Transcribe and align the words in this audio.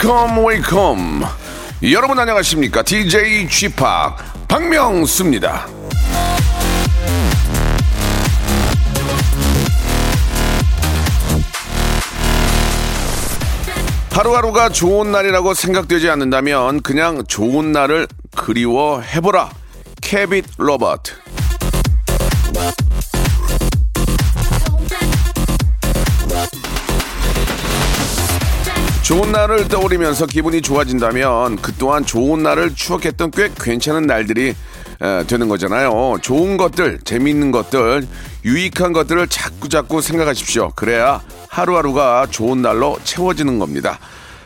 Wake 0.00 0.31
up 0.31 0.46
wake 0.46 0.89
up. 0.89 1.22
여러분 1.92 2.18
안녕하십니까? 2.18 2.82
DJ 2.82 3.46
p 3.48 3.74
박명수입니다. 4.48 5.66
하루하루가 14.10 14.70
좋은 14.70 15.12
날이라고 15.12 15.52
생각되지 15.52 16.08
않는다면 16.08 16.80
그냥 16.80 17.26
좋은 17.26 17.72
날을 17.72 18.08
그리워해보라. 18.34 19.50
캐빗 20.00 20.46
로버트 20.56 21.12
좋은 29.10 29.32
날을 29.32 29.66
떠올리면서 29.66 30.26
기분이 30.26 30.62
좋아진다면 30.62 31.56
그 31.56 31.72
또한 31.78 32.06
좋은 32.06 32.44
날을 32.44 32.76
추억했던 32.76 33.32
꽤 33.32 33.50
괜찮은 33.60 34.06
날들이 34.06 34.54
에, 35.02 35.24
되는 35.26 35.48
거잖아요. 35.48 36.18
좋은 36.22 36.56
것들, 36.56 37.00
재미있는 37.02 37.50
것들, 37.50 38.06
유익한 38.44 38.92
것들을 38.92 39.26
자꾸 39.26 39.68
자꾸 39.68 40.00
생각하십시오. 40.00 40.70
그래야 40.76 41.20
하루하루가 41.48 42.28
좋은 42.30 42.62
날로 42.62 43.00
채워지는 43.02 43.58
겁니다. 43.58 43.98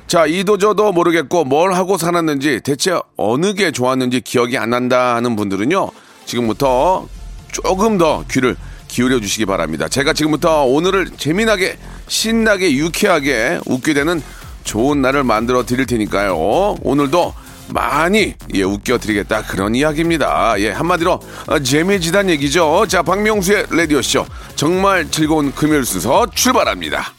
자, 0.07 0.25
이도저도 0.25 0.93
모르겠고 0.93 1.45
뭘 1.45 1.75
하고 1.75 1.99
살았는지 1.99 2.63
대체 2.65 2.99
어느 3.19 3.53
게 3.53 3.71
좋았는지 3.71 4.23
기억이 4.23 4.57
안 4.57 4.71
난다 4.71 5.15
하는 5.15 5.37
분들은요. 5.37 5.91
지금부터 6.25 7.07
조금 7.53 7.99
더 7.99 8.25
귀를 8.31 8.57
기울여 8.89 9.21
주시기 9.21 9.45
바랍니다. 9.45 9.89
제가 9.89 10.15
지금부터 10.15 10.65
오늘을 10.65 11.11
재미나게, 11.19 11.77
신나게, 12.09 12.73
유쾌하게 12.73 13.61
웃게 13.67 13.93
되는 13.93 14.23
좋은 14.65 15.01
날을 15.03 15.23
만들어 15.23 15.65
드릴 15.65 15.87
테니까요. 15.87 16.77
오늘도 16.83 17.35
많이 17.69 18.35
예, 18.55 18.63
웃겨 18.63 18.99
드리겠다 18.99 19.43
그런 19.43 19.75
이야기입니다. 19.75 20.55
예, 20.59 20.71
한마디로 20.71 21.21
어, 21.47 21.59
재미지단 21.61 22.29
얘기죠. 22.31 22.87
자, 22.89 23.03
박명수의 23.03 23.67
라디오 23.71 24.03
쇼 24.03 24.27
정말 24.55 25.11
즐거운 25.11 25.53
금요일 25.53 25.85
순서 25.85 26.27
출발합니다. 26.31 27.13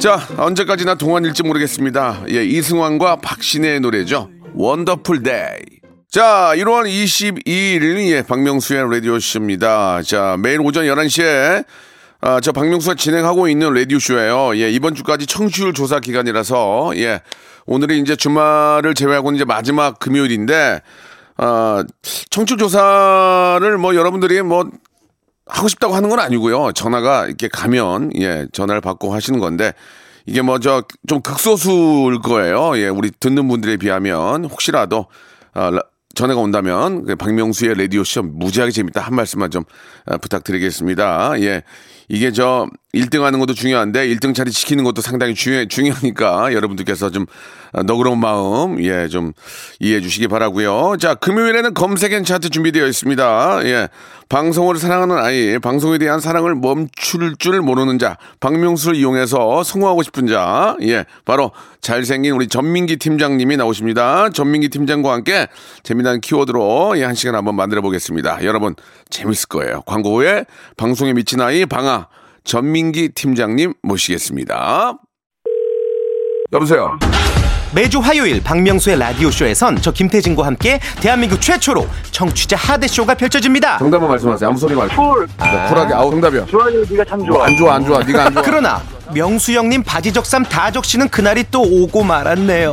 자, 0.00 0.26
언제까지나 0.36 0.94
동안일지 0.96 1.42
모르겠습니다. 1.42 2.24
예, 2.30 2.44
이승환과 2.44 3.16
박신혜의 3.16 3.80
노래죠. 3.80 4.30
Wonderful 4.54 5.22
Day. 5.22 5.80
자, 6.10 6.52
1월 6.56 6.90
22일, 6.90 8.08
예, 8.08 8.22
박명수의 8.22 8.90
라디오쇼입니다. 8.90 10.02
자, 10.02 10.36
매일 10.40 10.60
오전 10.60 10.84
11시에, 10.84 11.64
아, 12.22 12.40
저 12.40 12.52
박명수가 12.52 12.96
진행하고 12.96 13.48
있는 13.48 13.72
라디오쇼예요 13.72 14.56
예, 14.56 14.70
이번 14.70 14.94
주까지 14.94 15.26
청취율 15.26 15.72
조사 15.72 16.00
기간이라서, 16.00 16.92
예, 16.96 17.22
오늘이 17.66 17.98
이제 18.00 18.14
주말을 18.14 18.94
제외하고 18.94 19.32
이제 19.32 19.44
마지막 19.44 19.98
금요일인데, 19.98 20.82
아, 21.38 21.84
청취율 22.28 22.58
조사를 22.58 23.78
뭐 23.78 23.94
여러분들이 23.94 24.42
뭐 24.42 24.68
하고 25.46 25.68
싶다고 25.68 25.94
하는 25.94 26.10
건 26.10 26.20
아니고요. 26.20 26.72
전화가 26.72 27.26
이렇게 27.26 27.48
가면 27.48 28.10
예 28.20 28.46
전화를 28.52 28.80
받고 28.80 29.12
하시는 29.12 29.40
건데 29.40 29.72
이게 30.26 30.42
뭐 30.42 30.58
저 30.60 30.82
좀 31.08 31.22
극소수일 31.22 32.20
거예요. 32.20 32.76
예 32.78 32.86
우리 32.88 33.10
듣는 33.10 33.48
분들에 33.48 33.76
비하면 33.78 34.44
혹시라도 34.44 35.06
아, 35.54 35.70
라- 35.70 35.82
전화가 36.14 36.40
온다면 36.40 37.04
그 37.04 37.16
박명수의 37.16 37.74
라디오 37.76 38.04
쇼 38.04 38.22
무지하게 38.22 38.70
재밌다 38.70 39.00
한 39.00 39.14
말씀만 39.16 39.50
좀 39.50 39.64
아, 40.06 40.18
부탁드리겠습니다. 40.18 41.40
예 41.40 41.62
이게 42.12 42.32
저 42.32 42.66
1등 42.92 43.20
하는 43.20 43.38
것도 43.38 43.54
중요한데 43.54 44.08
1등 44.08 44.34
자리 44.34 44.50
지키는 44.50 44.82
것도 44.82 45.00
상당히 45.00 45.32
중요, 45.32 45.66
중요하니까 45.66 46.52
여러분들께서 46.52 47.10
좀 47.10 47.24
아, 47.72 47.84
너그러운 47.84 48.18
마음 48.18 48.82
예 48.82 49.06
좀 49.08 49.32
이해해 49.78 50.00
주시기 50.00 50.26
바라고요. 50.26 50.96
자 50.98 51.14
금요일에는 51.14 51.72
검색엔 51.74 52.24
차트 52.24 52.50
준비되어 52.50 52.84
있습니다. 52.86 53.60
예 53.66 53.88
방송을 54.28 54.76
사랑하는 54.76 55.16
아이 55.18 55.58
방송에 55.60 55.98
대한 55.98 56.18
사랑을 56.18 56.56
멈출 56.56 57.36
줄 57.38 57.60
모르는 57.60 58.00
자 58.00 58.16
박명수를 58.40 58.96
이용해서 58.96 59.62
성공하고 59.62 60.02
싶은 60.02 60.26
자 60.26 60.76
예 60.82 61.04
바로 61.24 61.52
잘생긴 61.80 62.32
우리 62.32 62.48
전민기 62.48 62.96
팀장님이 62.96 63.56
나오십니다. 63.56 64.30
전민기 64.30 64.68
팀장과 64.68 65.12
함께 65.12 65.46
재미난 65.84 66.20
키워드로 66.20 66.98
예, 66.98 67.04
한 67.04 67.14
시간 67.14 67.36
한번 67.36 67.54
만들어 67.54 67.82
보겠습니다. 67.82 68.44
여러분 68.44 68.74
재밌을 69.10 69.48
거예요. 69.48 69.82
광고 69.86 70.16
후에 70.16 70.44
방송에 70.76 71.12
미친 71.12 71.40
아이 71.40 71.64
방아 71.66 71.99
전민기 72.50 73.10
팀장님 73.10 73.74
모시겠습니다. 73.80 74.98
여보세요. 76.52 76.98
매주 77.72 78.00
화요일 78.00 78.42
박명수의 78.42 78.98
라디오쇼에선 78.98 79.80
저 79.80 79.92
김태진과 79.92 80.44
함께 80.44 80.80
대한민국 81.00 81.40
최초로 81.40 81.86
청취자 82.10 82.56
하대쇼가 82.56 83.14
펼쳐집니다. 83.14 83.78
정답만 83.78 84.08
말씀하세요. 84.10 84.48
아무 84.48 84.58
소리 84.58 84.74
말고. 84.74 84.96
Cool. 84.96 85.28
Cool하게. 85.28 85.94
아우 85.94 86.10
정답이야. 86.10 86.46
좋아요, 86.46 86.84
네가 86.90 87.04
참 87.04 87.24
좋아. 87.24 87.46
안 87.46 87.56
좋아 87.56 87.74
안 87.76 87.84
좋아. 87.86 88.02
네가 88.02 88.26
안 88.26 88.34
좋아. 88.34 88.42
그러나 88.42 88.82
명수 89.14 89.52
형님 89.52 89.84
바지적삼 89.84 90.42
다 90.46 90.72
적시는 90.72 91.08
그날이 91.08 91.44
또 91.52 91.62
오고 91.62 92.02
말았네요. 92.02 92.72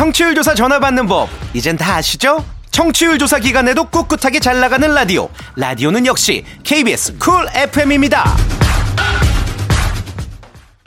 청취율 0.00 0.34
조사 0.34 0.54
전화 0.54 0.80
받는 0.80 1.06
법 1.06 1.28
이젠 1.52 1.76
다 1.76 1.96
아시죠? 1.96 2.42
청취율 2.70 3.18
조사 3.18 3.38
기간에도 3.38 3.84
꿋꿋하게 3.84 4.40
잘 4.40 4.58
나가는 4.58 4.94
라디오 4.94 5.28
라디오는 5.56 6.06
역시 6.06 6.42
KBS 6.64 7.18
Cool 7.18 7.46
FM입니다. 7.52 8.24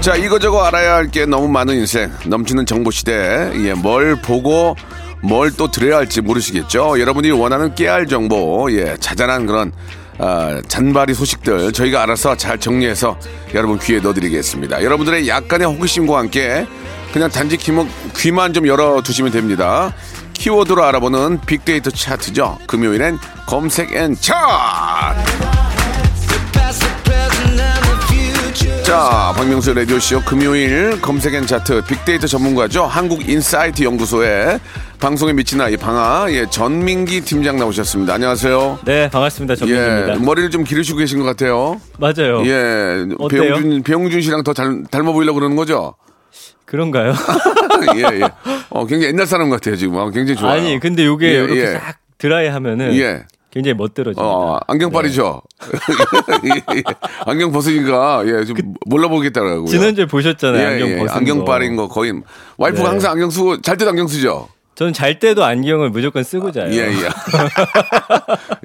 자 0.00 0.14
이거저거 0.16 0.62
알아야 0.64 0.94
할 0.94 1.10
게 1.10 1.26
너무 1.26 1.48
많은 1.48 1.74
인생 1.76 2.10
넘치는 2.26 2.64
정보 2.66 2.90
시대. 2.90 3.50
예, 3.64 3.74
뭘 3.74 4.16
보고 4.16 4.76
뭘 5.22 5.50
또 5.56 5.70
들어야 5.70 5.98
할지 5.98 6.20
모르시겠죠? 6.22 6.98
여러분이 7.00 7.30
원하는 7.32 7.74
깨알 7.74 8.06
정보 8.06 8.68
예, 8.72 8.96
자잘한 8.98 9.46
그런 9.46 9.72
아, 10.18 10.60
잔바리 10.68 11.14
소식들 11.14 11.72
저희가 11.72 12.02
알아서 12.02 12.36
잘 12.36 12.58
정리해서 12.58 13.18
여러분 13.54 13.78
귀에 13.78 14.00
넣어드리겠습니다. 14.00 14.82
여러분들의 14.84 15.26
약간의 15.28 15.66
호기심과 15.66 16.18
함께 16.18 16.66
그냥 17.12 17.28
단지 17.30 17.56
귀만, 17.56 17.88
귀만 18.16 18.52
좀 18.52 18.66
열어두시면 18.66 19.32
됩니다. 19.32 19.92
키워드로 20.34 20.84
알아보는 20.84 21.40
빅데이터 21.46 21.90
차트죠? 21.90 22.58
금요일엔 22.66 23.18
검색 23.46 23.92
N 23.94 24.14
차트 24.14 25.59
자, 28.90 29.32
박명수 29.36 29.72
라디오쇼 29.72 30.22
금요일 30.22 31.00
검색 31.00 31.41
N 31.41 31.46
차트 31.46 31.82
빅데이터 31.84 32.26
전문가죠. 32.26 32.86
한국인사이트 32.86 33.84
연구소의 33.84 34.58
방송에 34.98 35.32
미친 35.32 35.60
아이 35.60 35.76
방아 35.76 36.26
예 36.30 36.44
전민기 36.50 37.20
팀장 37.20 37.56
나오셨습니다. 37.56 38.14
안녕하세요. 38.14 38.80
네, 38.84 39.08
반갑습니다. 39.08 39.54
전민기입니다. 39.54 40.14
예 40.14 40.18
머리를 40.18 40.50
좀 40.50 40.64
기르시고 40.64 40.98
계신 40.98 41.20
것 41.20 41.24
같아요. 41.24 41.80
맞아요. 42.00 42.44
예 42.46 43.06
어때요? 43.20 43.42
배용준 43.42 43.82
배용준 43.84 44.22
씨랑 44.22 44.42
더 44.42 44.52
잘, 44.52 44.82
닮아 44.90 45.12
보이려고 45.12 45.38
그러는 45.38 45.54
거죠? 45.54 45.94
그런가요? 46.64 47.14
예 47.94 48.22
예. 48.22 48.28
어 48.70 48.86
굉장히 48.86 49.12
옛날 49.12 49.24
사람 49.24 49.50
같아요 49.50 49.76
지금. 49.76 49.98
어, 49.98 50.10
굉장히 50.10 50.36
좋아요. 50.36 50.60
아니, 50.60 50.80
근데 50.80 51.06
요게 51.06 51.28
예, 51.28 51.34
이렇게 51.34 51.60
예. 51.60 51.66
싹 51.74 52.00
드라이 52.18 52.48
하면은 52.48 52.96
예. 52.96 53.22
굉장히 53.50 53.74
멋들어집니다. 53.74 54.22
어, 54.22 54.60
안경빨이죠. 54.66 55.42
예, 56.44 56.76
예. 56.76 56.82
안경 57.26 57.50
벗으니까 57.50 58.22
예, 58.26 58.44
좀 58.44 58.56
몰라보겠다라고요. 58.86 59.64
그 59.64 59.70
지난주에 59.70 60.06
보셨잖아요. 60.06 60.68
안경 60.68 60.88
예, 60.88 60.98
벗은 60.98 61.16
안경빨인 61.16 61.76
거 61.76 61.88
거의 61.88 62.12
와이프가 62.58 62.82
네. 62.84 62.88
항상 62.88 63.12
안경 63.12 63.30
쓰고 63.30 63.60
잘 63.60 63.76
때도 63.76 63.90
안경 63.90 64.06
쓰죠. 64.06 64.48
저는 64.80 64.94
잘 64.94 65.18
때도 65.18 65.44
안경을 65.44 65.90
무조건 65.90 66.22
쓰고 66.22 66.52
자요. 66.52 66.72
예, 66.72 66.78
예. 66.78 67.08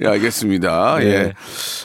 예, 0.00 0.06
알겠습니다. 0.06 0.96
네. 1.00 1.04
예. 1.04 1.32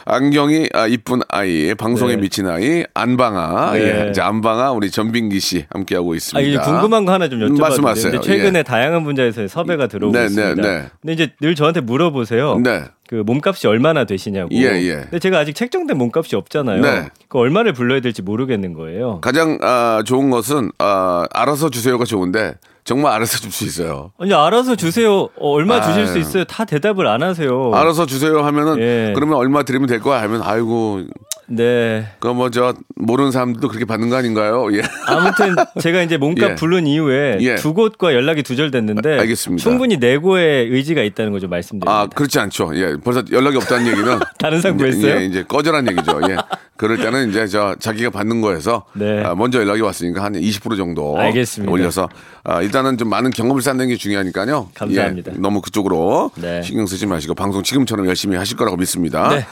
안경이 0.05 0.69
아, 0.71 0.87
이쁜 0.87 1.19
아이, 1.27 1.75
방송에 1.75 2.15
네. 2.15 2.21
미친 2.21 2.47
아이, 2.47 2.85
안방아. 2.93 3.73
네. 3.73 4.05
예. 4.05 4.09
이제 4.09 4.21
안방아 4.21 4.71
우리 4.71 4.89
전빈기 4.89 5.41
씨 5.41 5.65
함께 5.69 5.95
하고 5.95 6.13
아, 6.13 6.15
있습니다. 6.15 6.47
이제 6.47 6.57
궁금한 6.59 7.03
거 7.03 7.11
하나 7.11 7.27
좀 7.27 7.41
여쭤봐도 7.41 7.59
말씀하세요. 7.59 8.11
되는데 8.11 8.25
최근에 8.25 8.59
예. 8.59 8.63
다양한 8.63 9.03
분야에서 9.03 9.49
섭외가 9.49 9.87
들어오고 9.87 10.17
네, 10.17 10.23
있습니다. 10.27 10.61
네, 10.61 10.61
네. 10.61 10.89
근데 11.01 11.13
이제 11.13 11.33
늘 11.41 11.53
저한테 11.53 11.81
물어보세요. 11.81 12.57
네. 12.59 12.85
그 13.09 13.15
몸값이 13.15 13.67
얼마나 13.67 14.05
되시냐고. 14.05 14.47
예, 14.53 14.67
예. 14.81 14.95
근데 15.01 15.19
제가 15.19 15.39
아직 15.39 15.53
책정된 15.53 15.97
몸값이 15.97 16.37
없잖아요. 16.37 16.81
네. 16.81 17.09
그 17.27 17.37
얼마를 17.37 17.73
불러야 17.73 17.99
될지 17.99 18.21
모르겠는 18.21 18.75
거예요. 18.75 19.19
가장 19.19 19.57
아, 19.59 20.01
좋은 20.05 20.29
것은 20.29 20.71
아, 20.77 21.25
알아서 21.33 21.69
주세요가 21.69 22.05
좋은데 22.05 22.55
정말 22.83 23.13
알아서 23.13 23.37
줄 23.37 23.51
수 23.51 23.63
있어요. 23.65 24.11
아니 24.17 24.33
알아서 24.33 24.75
주세요. 24.75 25.29
어, 25.37 25.51
얼마 25.51 25.75
아유. 25.75 25.83
주실 25.83 26.07
수 26.07 26.17
있어요? 26.17 26.43
다 26.45 26.65
대답을 26.65 27.05
안 27.07 27.21
하세요. 27.23 27.71
알아서 27.73 28.05
주세요 28.05 28.43
하면은 28.43 28.79
예. 28.79 29.11
그러면 29.13 29.37
얼마 29.37 29.63
드리면 29.63 29.87
될 29.87 29.99
거야 29.99 30.21
하면 30.23 30.41
아이고 30.41 31.01
네. 31.53 32.07
그뭐저 32.19 32.73
모르는 32.95 33.31
사람들도 33.31 33.67
그렇게 33.67 33.85
받는 33.85 34.09
거 34.09 34.15
아닌가요? 34.15 34.67
예. 34.73 34.81
아무튼 35.05 35.55
제가 35.81 36.01
이제 36.01 36.15
몸값 36.17 36.51
예. 36.51 36.55
부른 36.55 36.87
이후에 36.87 37.37
예. 37.41 37.55
두 37.55 37.73
곳과 37.73 38.13
연락이 38.13 38.41
두절됐는데 38.41 39.17
아, 39.17 39.21
알겠습니다. 39.21 39.61
충분히 39.61 39.97
내고의 39.97 40.69
의지가 40.69 41.01
있다는 41.03 41.31
걸좀 41.33 41.49
말씀드립니다. 41.49 41.91
아 41.91 42.07
그렇지 42.07 42.39
않죠. 42.39 42.71
예. 42.75 42.95
벌써 43.03 43.23
연락이 43.31 43.57
없다는 43.57 43.87
얘기는 43.87 44.19
다른 44.39 44.61
상 44.61 44.77
구했어요? 44.77 45.17
예, 45.21 45.25
이제 45.25 45.43
꺼져란 45.43 45.87
얘기죠. 45.89 46.21
예. 46.29 46.37
그럴 46.77 46.97
때는 46.97 47.29
이제 47.29 47.45
저 47.47 47.75
자기가 47.77 48.09
받는 48.09 48.41
거에서 48.41 48.85
네. 48.93 49.23
아, 49.23 49.35
먼저 49.35 49.59
연락이 49.59 49.81
왔으니까 49.81 50.23
한 50.23 50.33
20% 50.33 50.77
정도 50.77 51.19
알겠습니다. 51.19 51.71
올려서 51.71 52.09
아, 52.43 52.61
일단은 52.61 52.97
좀 52.97 53.09
많은 53.09 53.29
경험을 53.29 53.61
쌓는 53.61 53.89
게 53.89 53.97
중요하니까요. 53.97 54.69
감사합니다. 54.73 55.33
예, 55.35 55.37
너무 55.37 55.61
그쪽으로 55.61 56.31
네. 56.35 56.61
신경 56.63 56.87
쓰지 56.87 57.05
마시고 57.05 57.35
방송 57.35 57.61
지금처럼 57.61 58.07
열심히 58.07 58.35
하실 58.37 58.57
거라고 58.57 58.77
믿습니다. 58.77 59.29
네. 59.29 59.45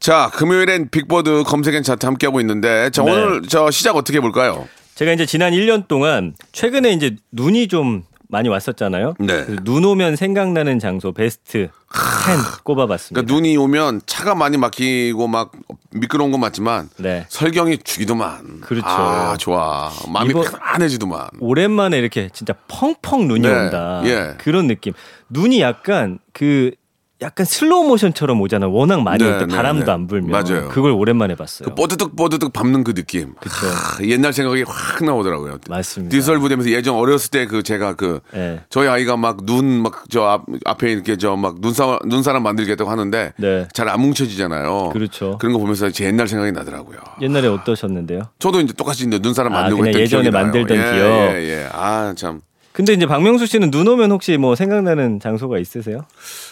자, 0.00 0.30
금요일엔 0.32 0.88
빅보드 0.90 1.42
검색엔 1.44 1.82
차트 1.82 2.06
함께하고 2.06 2.40
있는데 2.40 2.88
자, 2.90 3.02
네. 3.02 3.12
오늘 3.12 3.42
저 3.42 3.70
시작 3.70 3.96
어떻게 3.96 4.16
해볼까요? 4.16 4.66
제가 4.94 5.12
이제 5.12 5.26
지난 5.26 5.52
1년 5.52 5.88
동안 5.88 6.34
최근에 6.52 6.92
이제 6.92 7.16
눈이 7.32 7.68
좀 7.68 8.04
많이 8.28 8.48
왔었잖아요. 8.48 9.14
네. 9.18 9.44
눈 9.62 9.84
오면 9.84 10.16
생각나는 10.16 10.78
장소 10.78 11.12
베스트 11.12 11.68
10 11.92 12.64
꼽아봤습니다. 12.64 13.22
그러니까 13.22 13.34
눈이 13.34 13.56
오면 13.58 14.02
차가 14.06 14.34
많이 14.34 14.56
막히고 14.56 15.26
막 15.28 15.52
미끄러운 15.90 16.30
건 16.30 16.40
맞지만 16.40 16.88
네. 16.96 17.26
설경이 17.28 17.78
죽이더만. 17.78 18.60
그렇죠. 18.60 18.86
아, 18.86 19.36
좋아. 19.36 19.90
마음이 20.08 20.32
편안해지더만. 20.32 21.28
오랜만에 21.40 21.98
이렇게 21.98 22.30
진짜 22.32 22.54
펑펑 22.68 23.26
눈이 23.28 23.42
네, 23.42 23.52
온다. 23.52 24.00
예. 24.04 24.34
그런 24.38 24.66
느낌. 24.66 24.94
눈이 25.28 25.60
약간 25.60 26.20
그 26.32 26.70
약간 27.22 27.44
슬로우 27.44 27.84
모션처럼 27.86 28.40
오잖아. 28.40 28.66
요 28.66 28.72
워낙 28.72 29.02
많이 29.02 29.22
네, 29.22 29.30
올때 29.30 29.44
네, 29.46 29.54
바람도 29.54 29.84
네. 29.84 29.92
안 29.92 30.06
불면. 30.06 30.30
맞아요. 30.30 30.68
그걸 30.70 30.92
오랜만에 30.92 31.34
봤어요. 31.34 31.68
그 31.68 31.74
뽀드득 31.74 32.16
뽀드득 32.16 32.52
밟는 32.52 32.82
그 32.82 32.94
느낌. 32.94 33.34
그쵸. 33.40 33.54
하, 33.66 34.02
옛날 34.06 34.32
생각이 34.32 34.64
확 34.66 35.04
나오더라고요. 35.04 35.58
맞습니다. 35.68 36.10
디지털 36.10 36.38
부대면서 36.38 36.70
예전 36.70 36.94
어렸을 36.96 37.30
때 37.30 37.46
그 37.46 37.62
제가 37.62 37.94
그 37.94 38.20
네. 38.32 38.60
저희 38.70 38.88
아이가 38.88 39.16
막 39.18 39.44
눈 39.44 39.82
막 39.82 40.04
저 40.10 40.22
앞, 40.24 40.44
앞에 40.64 40.92
이렇게 40.92 41.16
저 41.16 41.36
막 41.36 41.60
눈사 41.60 41.98
눈사람 42.06 42.42
만들겠다고 42.42 42.90
하는데 42.90 43.32
네. 43.36 43.68
잘안 43.74 44.00
뭉쳐지잖아요. 44.00 44.90
그렇죠. 44.92 45.36
그런 45.38 45.52
거 45.52 45.58
보면서 45.58 45.90
제 45.90 46.06
옛날 46.06 46.26
생각이 46.26 46.52
나더라고요. 46.52 46.98
옛날에 47.20 47.48
어떠셨는데요? 47.48 48.22
저도 48.38 48.60
이제 48.60 48.72
똑같이 48.72 49.04
이제 49.06 49.18
눈사람 49.18 49.52
아, 49.54 49.60
만들고 49.62 49.82
그냥 49.82 50.00
했던 50.00 50.20
예전에. 50.20 50.30
만들던 50.30 50.76
예, 50.76 50.82
기억. 50.82 50.94
예, 50.94 51.48
예. 51.64 51.68
아, 51.72 52.14
참. 52.16 52.40
근데 52.80 52.94
이제 52.94 53.04
박명수 53.04 53.44
씨는 53.44 53.70
눈 53.70 53.86
오면 53.88 54.10
혹시 54.10 54.38
뭐 54.38 54.54
생각나는 54.54 55.20
장소가 55.20 55.58
있으세요? 55.58 56.06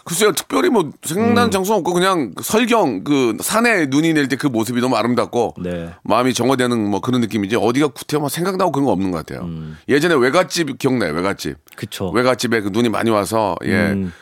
글쎄요, 0.04 0.32
특별히 0.32 0.68
뭐 0.68 0.90
생각나는 1.02 1.44
음. 1.48 1.50
장소는 1.50 1.78
없고 1.78 1.94
그냥 1.94 2.34
설경 2.42 3.02
그 3.02 3.34
산에 3.40 3.86
눈이 3.86 4.12
낼 4.12 4.28
때 4.28 4.36
그 4.36 4.46
모습이 4.46 4.78
너무 4.82 4.94
아름답고 4.96 5.54
네. 5.62 5.88
마음이 6.02 6.34
정화되는 6.34 6.90
뭐 6.90 7.00
그런 7.00 7.22
느낌이지 7.22 7.56
어디가 7.56 7.88
구태여 7.88 8.20
막 8.20 8.28
생각나고 8.30 8.72
그런 8.72 8.84
거 8.84 8.92
없는 8.92 9.10
것 9.10 9.24
같아요. 9.24 9.46
음. 9.46 9.78
예전에 9.88 10.14
외갓집 10.16 10.76
기억나요, 10.76 11.14
외갓집. 11.14 11.56
그쵸. 11.76 12.10
외갓집에 12.10 12.60
그 12.60 12.68
눈이 12.70 12.90
많이 12.90 13.08
와서 13.08 13.56
예. 13.64 13.70
음. 13.92 14.12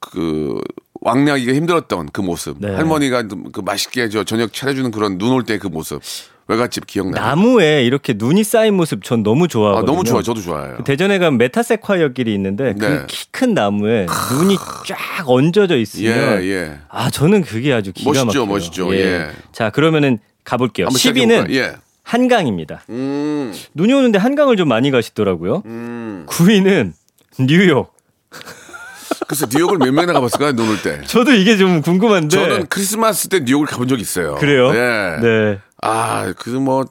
그 0.00 0.60
왕래하기가 1.00 1.52
힘들었던 1.54 2.08
그 2.12 2.20
모습. 2.22 2.56
네. 2.58 2.74
할머니가 2.74 3.22
그 3.52 3.60
맛있게 3.60 4.08
저 4.08 4.24
저녁 4.24 4.52
차려주는 4.52 4.90
그런 4.90 5.16
눈 5.16 5.30
올 5.32 5.44
때 5.44 5.58
그 5.58 5.68
모습. 5.68 6.02
외갓집 6.52 6.86
기억나요? 6.86 7.24
나무에 7.24 7.84
이렇게 7.84 8.14
눈이 8.16 8.44
쌓인 8.44 8.74
모습 8.74 9.02
전 9.04 9.22
너무 9.22 9.44
아, 9.44 9.48
좋아하거든요. 9.48 9.86
너무 9.92 10.04
좋아요. 10.04 10.22
저도 10.22 10.40
좋아요. 10.40 10.76
그 10.76 10.84
대전에 10.84 11.18
가면 11.18 11.38
메타세콰이어 11.38 12.08
길이 12.10 12.34
있는데 12.34 12.74
네. 12.74 12.86
그키 12.98 13.26
큰 13.30 13.54
나무에 13.54 14.06
눈이 14.32 14.56
쫙 14.86 14.96
얹어져 15.26 15.76
있으면 15.78 16.42
예, 16.42 16.46
예. 16.48 16.78
아 16.88 17.10
저는 17.10 17.42
그게 17.42 17.72
아주 17.72 17.92
기가 17.92 18.10
멋있죠, 18.10 18.26
막혀요. 18.26 18.46
멋있죠. 18.46 18.94
예. 18.94 19.30
자 19.52 19.70
그러면은 19.70 20.18
가볼게요. 20.44 20.86
한번 20.86 20.96
10위는 20.98 20.98
시작해볼까요? 20.98 21.56
예. 21.56 21.72
한강입니다. 22.04 22.82
음. 22.90 23.54
눈이 23.74 23.92
오는데 23.92 24.18
한강을 24.18 24.56
좀 24.56 24.68
많이 24.68 24.90
가시더라고요. 24.90 25.62
음. 25.66 26.26
9위는 26.28 26.92
뉴욕. 27.38 27.92
그래서 29.28 29.46
뉴욕을 29.50 29.78
몇 29.78 29.92
명이나 29.92 30.12
가봤을까요? 30.14 30.52
눈 30.52 30.68
올 30.68 30.82
때. 30.82 31.00
저도 31.06 31.32
이게 31.32 31.56
좀 31.56 31.80
궁금한데. 31.80 32.28
저는 32.28 32.66
크리스마스 32.66 33.28
때 33.28 33.40
뉴욕을 33.40 33.66
가본 33.66 33.88
적이 33.88 34.02
있어요. 34.02 34.34
그래요? 34.34 34.68
예. 34.74 35.20
네. 35.22 35.58
아, 35.82 36.32
그 36.38 36.48
뭐, 36.50 36.84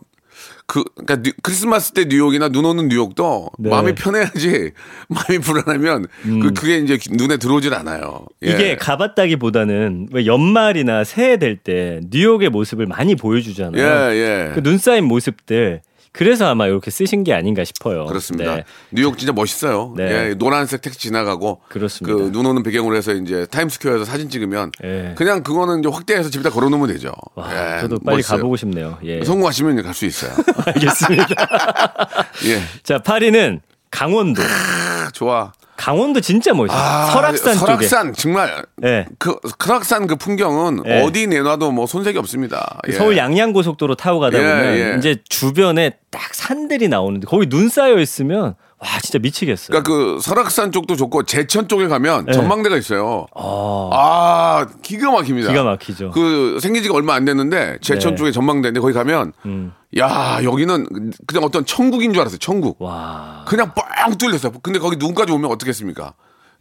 그, 0.67 0.83
그니까 0.95 1.17
크리스마스 1.43 1.91
때 1.91 2.05
뉴욕이나 2.05 2.47
눈 2.49 2.63
오는 2.65 2.87
뉴욕도 2.87 3.49
네. 3.59 3.69
마음이 3.69 3.93
편해야지 3.95 4.71
마음이 5.09 5.39
불안하면 5.41 6.07
그, 6.23 6.53
그게 6.53 6.77
이제 6.77 6.97
눈에 7.09 7.37
들어오질 7.37 7.73
않아요. 7.73 8.25
예. 8.43 8.47
음. 8.51 8.55
이게 8.55 8.75
가봤다기보다는 8.77 10.07
왜 10.13 10.25
연말이나 10.25 11.03
새해 11.03 11.37
될 11.37 11.57
때 11.57 11.99
뉴욕의 12.09 12.49
모습을 12.49 12.85
많이 12.85 13.15
보여주잖아요. 13.15 13.81
예, 14.13 14.15
예. 14.49 14.51
그 14.55 14.61
눈 14.63 14.77
쌓인 14.77 15.03
모습들. 15.05 15.81
그래서 16.13 16.45
아마 16.47 16.67
이렇게 16.67 16.91
쓰신 16.91 17.23
게 17.23 17.33
아닌가 17.33 17.63
싶어요. 17.63 18.05
그렇습니다. 18.05 18.55
네. 18.55 18.63
뉴욕 18.91 19.17
진짜 19.17 19.31
멋있어요. 19.31 19.93
네. 19.95 20.29
예, 20.29 20.33
노란색 20.33 20.81
택시 20.81 20.99
지나가고 20.99 21.61
그렇습니다. 21.69 22.17
그 22.17 22.31
눈 22.31 22.45
오는 22.45 22.63
배경으로 22.63 22.95
해서 22.97 23.13
이제 23.13 23.45
타임스퀘어에서 23.49 24.03
사진 24.05 24.29
찍으면 24.29 24.71
예. 24.83 25.13
그냥 25.17 25.41
그거는 25.43 25.79
이제 25.79 25.89
확대해서 25.89 26.29
집에다 26.29 26.49
걸어놓으면 26.49 26.87
되죠. 26.89 27.11
와, 27.35 27.77
예, 27.77 27.81
저도 27.81 27.99
빨리 27.99 28.17
멋있어요. 28.17 28.37
가보고 28.39 28.57
싶네요. 28.57 28.97
예. 29.03 29.23
성공하시면 29.23 29.81
갈 29.83 29.93
수 29.93 30.05
있어요. 30.05 30.31
알겠습니다. 30.67 31.25
예, 32.47 32.61
자, 32.83 32.99
8위는 32.99 33.61
강원도. 33.89 34.41
아, 34.41 35.09
좋아. 35.13 35.51
강원도 35.81 36.21
진짜 36.21 36.53
멋있어요. 36.53 36.79
아, 36.79 37.07
설악산. 37.07 37.55
설악산 37.55 38.13
정말 38.13 38.63
예. 38.83 39.07
그 39.17 39.35
설악산 39.59 40.05
그 40.05 40.15
풍경은 40.15 40.83
예. 40.85 41.01
어디 41.01 41.25
내놔도 41.25 41.71
뭐 41.71 41.87
손색이 41.87 42.19
없습니다. 42.19 42.77
그 42.83 42.91
예. 42.93 42.95
서울 42.95 43.17
양양 43.17 43.51
고속도로 43.51 43.95
타고 43.95 44.19
가다 44.19 44.37
예, 44.37 44.41
보면 44.43 44.77
예. 44.77 44.95
이제 44.99 45.17
주변에 45.27 45.97
딱 46.11 46.35
산들이 46.35 46.87
나오는데 46.87 47.25
거기 47.25 47.49
눈 47.49 47.67
쌓여 47.67 47.97
있으면 47.97 48.53
와 48.81 48.99
진짜 48.99 49.19
미치겠어요. 49.19 49.67
그러니까 49.67 49.89
그 49.93 50.19
설악산 50.21 50.71
쪽도 50.71 50.95
좋고 50.95 51.23
제천 51.23 51.67
쪽에 51.67 51.87
가면 51.87 52.25
예. 52.29 52.31
전망대가 52.31 52.77
있어요. 52.77 53.27
아, 53.35 53.89
아 53.93 54.67
기가 54.81 55.11
막힙니다. 55.11 55.49
기가 55.49 55.63
막히죠. 55.63 56.09
그 56.09 56.57
생긴 56.59 56.81
지가 56.81 56.95
얼마 56.95 57.13
안 57.13 57.23
됐는데 57.23 57.77
제천 57.81 58.11
네. 58.11 58.17
쪽에 58.17 58.31
전망대인데 58.31 58.79
거기 58.79 58.93
가면 58.93 59.33
음. 59.45 59.73
야 59.99 60.39
여기는 60.43 61.11
그냥 61.27 61.43
어떤 61.43 61.63
천국인 61.63 62.11
줄 62.11 62.21
알았어요. 62.21 62.39
천국. 62.39 62.81
와. 62.81 63.45
그냥 63.47 63.71
뻥 63.75 64.17
뚫렸어요. 64.17 64.53
근데 64.63 64.79
거기 64.79 64.95
눈까지 64.97 65.31
오면 65.31 65.51
어떻겠습니까? 65.51 66.15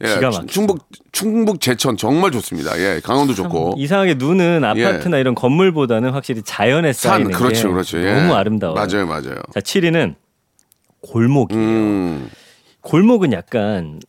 예, 0.05 0.09
기가 0.09 0.27
막히죠. 0.27 0.47
충북 0.47 0.89
충북 1.13 1.61
제천 1.63 1.97
정말 1.97 2.33
좋습니다. 2.33 2.79
예, 2.79 3.01
강원도 3.03 3.33
좋고. 3.33 3.77
이상하게 3.79 4.15
눈은 4.15 4.63
아파트나 4.63 5.17
이런 5.17 5.35
건물보다는 5.35 6.11
확실히 6.11 6.43
자연에 6.43 6.93
산 6.93 7.13
쌓이는 7.13 7.33
그렇죠, 7.33 7.69
게 7.69 7.73
그렇죠. 7.73 7.99
예. 7.99 8.13
너무 8.13 8.35
아름다워요. 8.35 8.75
맞아요, 8.75 9.07
맞아요. 9.07 9.37
자, 9.55 9.61
7위는 9.61 10.17
골목이에요. 11.03 11.61
음, 11.63 12.31
골목은 12.83 13.33
약간 13.33 14.01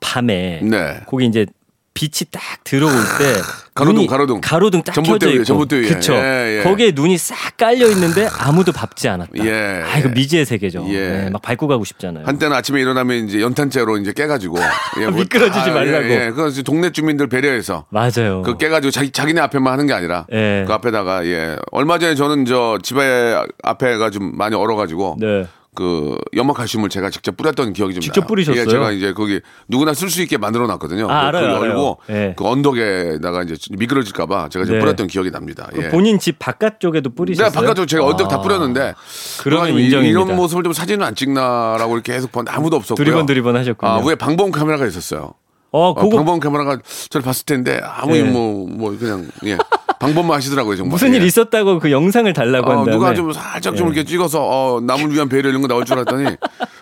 밤에 0.00 0.60
네. 0.62 1.00
거기 1.06 1.26
이제 1.26 1.46
빛이 1.92 2.30
딱 2.30 2.40
들어올 2.64 2.92
때 3.18 3.34
가로등, 3.74 4.06
가로등. 4.06 4.40
가로등 4.40 4.82
딱 4.82 4.92
켜져 5.02 5.30
있고 5.30 5.44
전봇대 5.44 5.76
위에. 5.80 5.88
그쵸 5.88 6.14
예, 6.14 6.58
예. 6.58 6.62
거기에 6.62 6.92
눈이 6.94 7.18
싹 7.18 7.56
깔려 7.56 7.88
있는데 7.90 8.28
아무도 8.38 8.72
밟지 8.72 9.08
않았다. 9.08 9.32
예, 9.44 9.82
아 9.84 9.98
이거 9.98 10.08
예. 10.08 10.12
미지의 10.12 10.44
세계죠. 10.44 10.86
예. 10.88 11.08
네, 11.08 11.30
막 11.30 11.42
밟고 11.42 11.66
가고 11.66 11.84
싶잖아요. 11.84 12.26
한때는 12.26 12.56
아침에 12.56 12.80
일어나면 12.80 13.26
이제 13.28 13.40
연탄재로 13.40 13.98
이제 13.98 14.12
깨가지고 14.12 14.56
예, 15.00 15.06
뭐 15.08 15.20
미끄러지지 15.20 15.64
다, 15.66 15.72
말라고. 15.72 16.04
예, 16.06 16.26
예. 16.26 16.30
그래서 16.30 16.62
동네 16.62 16.90
주민들 16.90 17.26
배려해서 17.28 17.86
맞아요. 17.90 18.42
그 18.42 18.56
깨가지고 18.56 18.90
자기 18.92 19.10
자기네 19.10 19.40
앞에만 19.40 19.72
하는 19.72 19.86
게 19.86 19.92
아니라 19.92 20.26
예. 20.32 20.64
그 20.66 20.72
앞에다가 20.72 21.26
예 21.26 21.56
얼마 21.72 21.98
전에 21.98 22.14
저는 22.14 22.44
저 22.44 22.78
집에 22.82 23.36
앞에가 23.62 24.10
좀 24.10 24.36
많이 24.36 24.54
얼어가지고 24.54 25.16
네. 25.20 25.46
그 25.74 26.18
연막 26.34 26.56
칼슘을 26.56 26.88
제가 26.88 27.10
직접 27.10 27.36
뿌렸던 27.36 27.72
기억이 27.72 27.94
좀 27.94 28.00
직접 28.00 28.22
나요. 28.22 28.26
뿌리셨어요? 28.26 28.60
예, 28.60 28.66
제가 28.66 28.90
이제 28.90 29.12
거기 29.12 29.40
누구나 29.68 29.94
쓸 29.94 30.10
수 30.10 30.20
있게 30.20 30.36
만들어 30.36 30.66
놨거든요. 30.66 31.08
아, 31.08 31.28
알아요, 31.28 31.42
그걸 31.46 31.56
알아요. 31.56 31.70
열고 31.70 32.00
예. 32.10 32.34
그 32.36 32.44
언덕에다가 32.46 33.44
이제 33.44 33.54
미끄러질까 33.78 34.26
봐 34.26 34.48
제가 34.48 34.64
좀 34.64 34.74
네. 34.74 34.80
뿌렸던 34.80 35.06
기억이 35.06 35.30
납니다. 35.30 35.68
그 35.72 35.84
예. 35.84 35.88
본인 35.88 36.18
집 36.18 36.40
바깥쪽에도 36.40 37.10
뿌리셨어요? 37.14 37.50
네, 37.50 37.54
바깥으로 37.54 37.86
제가 37.86 38.04
언덕 38.04 38.28
다 38.28 38.36
아. 38.36 38.40
뿌렸는데 38.40 38.94
그러면 39.42 39.78
이-. 39.78 39.86
이런 39.86 40.34
모습을 40.34 40.64
좀 40.64 40.72
사진을 40.72 41.04
안 41.06 41.14
찍나라고 41.14 41.94
이렇게 41.94 42.14
계속 42.14 42.32
봤는데 42.32 42.56
아무도 42.56 42.76
없었고요. 42.76 43.04
두리번 43.04 43.26
두리번 43.26 43.56
하셨군요. 43.56 43.90
아, 43.92 44.04
위에 44.04 44.16
방범 44.16 44.50
카메라가 44.50 44.86
있었어요. 44.86 45.34
어, 45.72 45.90
어, 45.90 45.94
그거 45.94 46.16
방범 46.16 46.40
카메라가 46.40 46.78
저를 47.10 47.24
봤을 47.24 47.46
텐데 47.46 47.80
아무 47.82 48.16
예. 48.16 48.22
뭐, 48.22 48.66
뭐 48.68 48.96
그냥 48.98 49.28
예. 49.44 49.56
방범만 50.00 50.36
하시더라고요 50.36 50.76
정말. 50.76 50.92
무슨 50.92 51.14
일 51.14 51.22
예. 51.22 51.26
있었다고 51.26 51.78
그 51.78 51.90
영상을 51.90 52.32
달라고 52.32 52.70
어, 52.70 52.70
한 52.70 52.84
다음에 52.84 52.92
누가 52.92 53.14
좀 53.14 53.32
살짝 53.32 53.76
좀 53.76 53.86
예. 53.88 53.92
이렇게 53.92 54.04
찍어서 54.04 54.42
어, 54.42 54.80
남을 54.80 55.12
위한 55.12 55.28
배려 55.28 55.48
이런 55.48 55.62
거 55.62 55.68
나올 55.68 55.84
줄 55.84 55.96
알았더니 55.96 56.36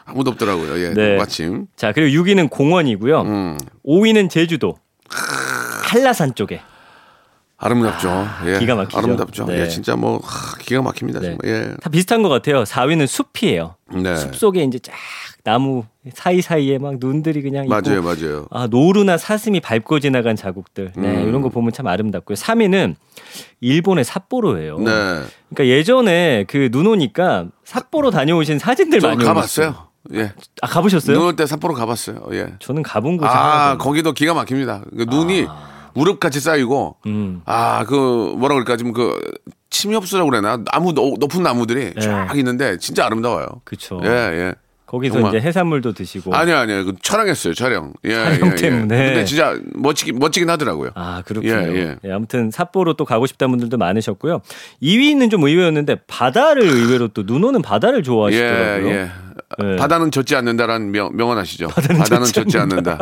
아무도 0.05 0.31
없더라고요. 0.31 0.79
예. 0.81 0.95
네. 0.95 1.17
마침. 1.17 1.67
자 1.77 1.93
그리고 1.93 2.23
6위는 2.23 2.49
공원이고요. 2.51 3.21
음. 3.23 3.59
5위는 3.87 4.31
제주도 4.31 4.77
한라산 5.85 6.35
쪽에 6.35 6.61
아름답죠. 7.59 8.27
예. 8.47 8.59
기가 8.61 8.77
막히죠. 8.77 8.99
아름답죠. 8.99 9.47
네. 9.47 9.61
예, 9.63 9.69
진짜 9.69 9.97
뭐 9.97 10.21
하, 10.23 10.57
기가 10.59 10.81
막힙니다. 10.81 11.21
네. 11.21 11.37
정말. 11.37 11.39
예. 11.45 11.75
다 11.83 11.91
비슷한 11.91 12.23
것 12.23 12.29
같아요. 12.29 12.63
4위는 12.63 13.07
숲이에요. 13.09 13.75
네. 13.95 14.17
숲 14.17 14.37
속에 14.37 14.63
이제 14.63 14.79
쫙 14.79 14.93
나무 15.49 15.85
사이 16.15 16.43
사이에 16.43 16.77
막 16.79 16.97
눈들이 17.01 17.41
그냥 17.43 17.65
있고 17.65 17.75
맞아요, 17.75 18.03
맞아요. 18.03 18.47
아 18.51 18.67
노루나 18.67 19.17
사슴이 19.17 19.61
밟고 19.61 19.99
지나간 20.01 20.37
자국들 20.37 20.93
네, 20.97 21.09
음. 21.23 21.29
이런 21.29 21.41
거 21.41 21.49
보면 21.49 21.73
참 21.73 21.87
아름답고요. 21.87 22.37
3위는 22.37 22.95
일본의 23.61 24.05
삿포로예요. 24.05 24.79
네. 24.79 24.91
그러니까 25.51 25.67
예전에 25.67 26.45
그 26.45 26.69
눈 26.71 26.87
오니까 26.87 27.47
삿포로 27.65 28.11
다녀오신 28.11 28.59
사진들 28.59 29.01
저 29.01 29.09
많이 29.09 29.25
가봤어요. 29.25 29.75
예. 30.15 30.33
아 30.63 30.67
가보셨어요? 30.67 31.17
눈 31.17 31.27
올 31.27 31.35
때 31.37 31.47
삿포로 31.47 31.73
가봤어요. 31.75 32.27
예. 32.33 32.55
저는 32.59 32.83
가본 32.83 33.17
곳이 33.17 33.31
아, 33.33 33.77
거기도 33.79 34.13
기가 34.13 34.35
막힙니다. 34.35 34.83
그 34.97 35.05
눈이 35.09 35.47
무릎 35.95 36.21
같이 36.21 36.39
쌓이고, 36.39 36.97
음. 37.07 37.43
아, 37.45 37.85
그, 37.85 37.95
뭐라 38.39 38.55
그럴까, 38.55 38.77
좀 38.77 38.93
그, 38.93 39.19
침엽수라고 39.71 40.31
그래나? 40.31 40.63
나무, 40.71 40.93
노- 40.93 41.17
높은 41.19 41.43
나무들이 41.43 41.93
네. 41.95 42.01
쫙 42.01 42.37
있는데, 42.39 42.77
진짜 42.79 43.05
아름다워요. 43.07 43.47
그쵸. 43.65 44.01
예, 44.05 44.09
예. 44.09 44.55
거기서 44.89 45.15
정말. 45.17 45.35
이제 45.37 45.47
해산물도 45.47 45.93
드시고 45.93 46.35
아니요, 46.35 46.57
아니요. 46.57 46.85
그 46.87 46.95
촬영했어요, 47.03 47.53
촬영. 47.53 47.93
예, 48.05 48.15
촬영 48.15 48.51
예, 48.53 48.55
때문에. 48.55 48.99
예. 48.99 49.05
근데 49.09 49.25
진짜 49.27 49.55
멋지긴, 49.75 50.19
멋지긴 50.19 50.49
하더라고요. 50.49 50.91
아 50.95 51.23
그렇군요. 51.27 51.53
예, 51.53 51.77
예. 51.77 51.97
예, 52.05 52.11
아무튼 52.13 52.51
삿포로 52.51 52.95
또 52.95 53.05
가고 53.05 53.27
싶다는 53.27 53.53
분들도 53.53 53.77
많으셨고요. 53.77 54.41
2위는 54.83 55.31
좀 55.31 55.45
의외였는데 55.45 55.97
바다를 56.07 56.63
의외로 56.63 57.09
또 57.09 57.23
눈 57.29 57.45
오는 57.45 57.61
바다를 57.61 57.99
예, 57.99 58.03
좋아하시더라고요. 58.03 58.89
예. 58.89 59.11
네. 59.59 59.77
바다는 59.77 60.11
젖지 60.11 60.35
않는다라는 60.37 60.91
명, 60.91 61.11
명언 61.15 61.37
아시죠? 61.39 61.69
바다는, 61.69 62.25
젖지, 62.25 62.59
않는다. 62.59 62.99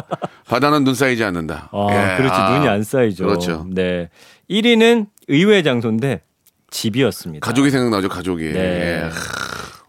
바다는 0.47 0.85
눈 0.85 0.95
쌓이지 0.95 1.23
않는다. 1.25 1.71
아, 1.73 1.87
예, 1.91 2.17
그렇지 2.17 2.35
아, 2.35 2.51
눈이 2.59 2.69
안 2.69 2.83
쌓이죠. 2.83 3.25
그렇죠. 3.27 3.67
네. 3.71 4.11
1위는 4.51 5.07
의외의 5.29 5.63
장소인데 5.65 6.23
집이었습니다. 6.71 7.47
가족이 7.47 7.71
생각나죠, 7.71 8.09
가족이. 8.09 8.45
네. 8.53 8.59
예. 8.59 9.11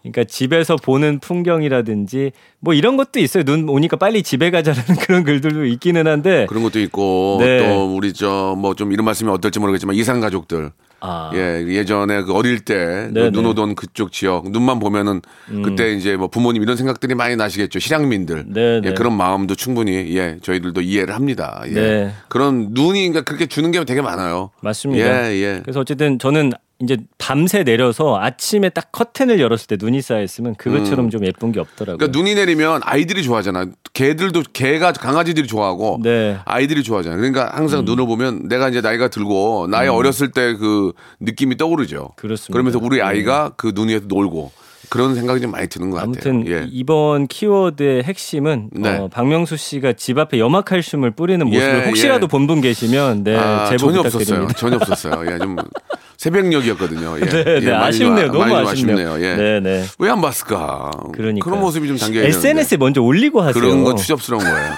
그러니까 0.02 0.24
집에서 0.24 0.76
보는 0.76 1.18
풍경이라든지 1.20 2.32
뭐 2.60 2.72
이런 2.74 2.96
것도 2.96 3.20
있어요. 3.20 3.44
눈 3.44 3.68
오니까 3.68 3.96
빨리 3.96 4.22
집에 4.22 4.50
가자라는 4.50 4.96
그런 5.02 5.24
글들도 5.24 5.64
있기는 5.66 6.06
한데 6.06 6.46
그런 6.48 6.62
것도 6.62 6.80
있고 6.80 7.38
네. 7.40 7.58
또 7.68 7.94
우리 7.94 8.12
저 8.12 8.54
뭐 8.56 8.74
좀 8.74 8.92
이런 8.92 9.04
말씀이 9.04 9.30
어떨지 9.30 9.58
모르겠지만 9.58 9.96
이산 9.96 10.20
가족들 10.20 10.70
아, 11.00 11.30
예 11.34 11.64
예전에 11.68 12.22
그 12.22 12.32
어릴 12.32 12.60
때 12.60 13.08
네, 13.12 13.30
눈 13.30 13.44
네. 13.44 13.48
오던 13.50 13.74
그쪽 13.76 14.10
지역 14.12 14.50
눈만 14.50 14.78
보면은 14.80 15.20
그때 15.64 15.92
이제 15.92 16.16
뭐 16.16 16.26
부모님 16.28 16.62
이런 16.62 16.76
생각들이 16.76 17.14
많이 17.14 17.36
나시겠죠 17.36 17.78
실향민들 17.78 18.44
네, 18.48 18.76
예, 18.76 18.80
네. 18.80 18.94
그런 18.94 19.16
마음도 19.16 19.54
충분히 19.54 20.16
예 20.16 20.38
저희들도 20.42 20.80
이해를 20.80 21.14
합니다 21.14 21.62
예. 21.66 21.72
네. 21.72 22.12
그런 22.28 22.68
눈이 22.70 23.00
그러니까 23.08 23.22
그렇게 23.22 23.46
주는 23.46 23.70
게 23.70 23.84
되게 23.84 24.00
많아요 24.00 24.50
맞습니다. 24.60 25.30
예 25.30 25.36
예. 25.36 25.60
그래서 25.62 25.80
어쨌든 25.80 26.18
저는 26.18 26.52
이제 26.80 26.96
밤새 27.18 27.64
내려서 27.64 28.20
아침에 28.20 28.68
딱 28.68 28.92
커튼을 28.92 29.40
열었을 29.40 29.66
때 29.66 29.76
눈이 29.80 30.00
쌓여 30.00 30.22
있으면 30.22 30.54
그것처럼 30.54 31.10
좀 31.10 31.24
예쁜 31.26 31.50
게 31.50 31.58
없더라고요. 31.58 31.96
음. 31.96 31.98
그러니까 31.98 32.16
눈이 32.18 32.34
내리면 32.36 32.82
아이들이 32.84 33.22
좋아하잖아. 33.24 33.66
개들도 33.94 34.42
개가 34.52 34.92
강아지들이 34.92 35.48
좋아하고 35.48 35.98
네. 36.02 36.34
음. 36.34 36.38
아이들이 36.44 36.84
좋아하잖아. 36.84 37.16
그러니까 37.16 37.50
항상 37.52 37.84
눈을 37.84 38.06
보면 38.06 38.48
내가 38.48 38.68
이제 38.68 38.80
나이가 38.80 39.08
들고 39.08 39.66
나의 39.70 39.88
어렸을 39.88 40.30
때 40.30 40.48
그 40.58 40.92
느낌이 41.20 41.56
떠오르죠. 41.56 42.10
그렇습니다. 42.16 42.52
그러면서 42.52 42.78
우리 42.80 42.96
네. 42.98 43.02
아이가 43.02 43.50
그 43.56 43.72
눈 43.74 43.88
위에서 43.88 44.06
놀고 44.08 44.50
그런 44.88 45.14
생각이 45.14 45.40
좀 45.40 45.50
많이 45.50 45.68
드는 45.68 45.90
것 45.90 45.96
같아요. 45.96 46.12
아무튼 46.14 46.46
예. 46.48 46.66
이번 46.70 47.26
키워드의 47.26 48.04
핵심은 48.04 48.70
네. 48.72 48.96
어, 48.96 49.08
박명수 49.08 49.56
씨가 49.56 49.92
집 49.94 50.16
앞에 50.18 50.38
염화칼슘을 50.38 51.10
뿌리는 51.10 51.46
예, 51.46 51.50
모습을 51.50 51.86
혹시라도 51.88 52.24
예. 52.24 52.28
본분 52.28 52.60
계시면 52.62 53.24
네 53.24 53.36
아, 53.36 53.66
제보 53.66 53.78
전혀 53.92 54.02
부탁드립니다. 54.04 54.44
없었어요. 54.44 54.56
전혀 54.56 54.76
없었어요. 54.76 55.32
예, 55.34 55.38
좀 55.38 55.56
새벽녘이었거든요. 56.18 57.16
예. 57.20 57.24
네, 57.26 57.44
예, 57.46 57.60
네, 57.60 57.70
많이 57.70 57.84
아쉽네요. 57.86 58.26
좀, 58.26 58.38
너무 58.38 58.48
좀 58.50 58.66
아쉽네요. 58.66 59.20
예. 59.22 59.36
네, 59.36 59.60
네. 59.60 59.84
왜 59.98 60.10
안 60.10 60.20
봤을까? 60.20 60.90
그러니까요. 61.14 61.40
그런 61.44 61.60
모습이 61.60 61.86
좀 61.88 61.96
담겨 61.96 62.18
있는데 62.20 62.36
SNS에 62.36 62.76
먼저 62.76 63.00
올리고 63.00 63.40
하세요. 63.40 63.54
그런 63.62 63.84
건 63.84 63.96
추접스러운 63.96 64.42
거예요. 64.42 64.72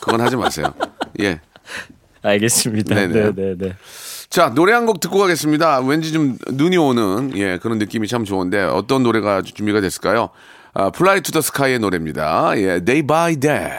그건 0.00 0.20
하지 0.22 0.36
마세요. 0.36 0.72
예. 1.20 1.40
알겠습니다. 2.22 2.94
네네. 2.94 3.12
네, 3.14 3.32
네, 3.34 3.54
네. 3.58 3.72
자, 4.30 4.50
노래 4.54 4.72
한 4.72 4.86
곡 4.86 4.98
듣고 5.00 5.18
가겠습니다. 5.18 5.80
왠지 5.80 6.12
좀 6.12 6.36
눈이 6.50 6.76
오는, 6.76 7.32
예, 7.36 7.58
그런 7.58 7.78
느낌이 7.78 8.08
참 8.08 8.24
좋은데, 8.24 8.62
어떤 8.62 9.02
노래가 9.04 9.42
준비가 9.42 9.80
됐을까요? 9.80 10.30
아, 10.74 10.90
Fly 10.90 11.20
to 11.20 11.30
the 11.32 11.40
Sky의 11.40 11.78
노래입니다. 11.78 12.52
예, 12.56 12.80
Day 12.80 13.02
by 13.06 13.36
Day. 13.36 13.70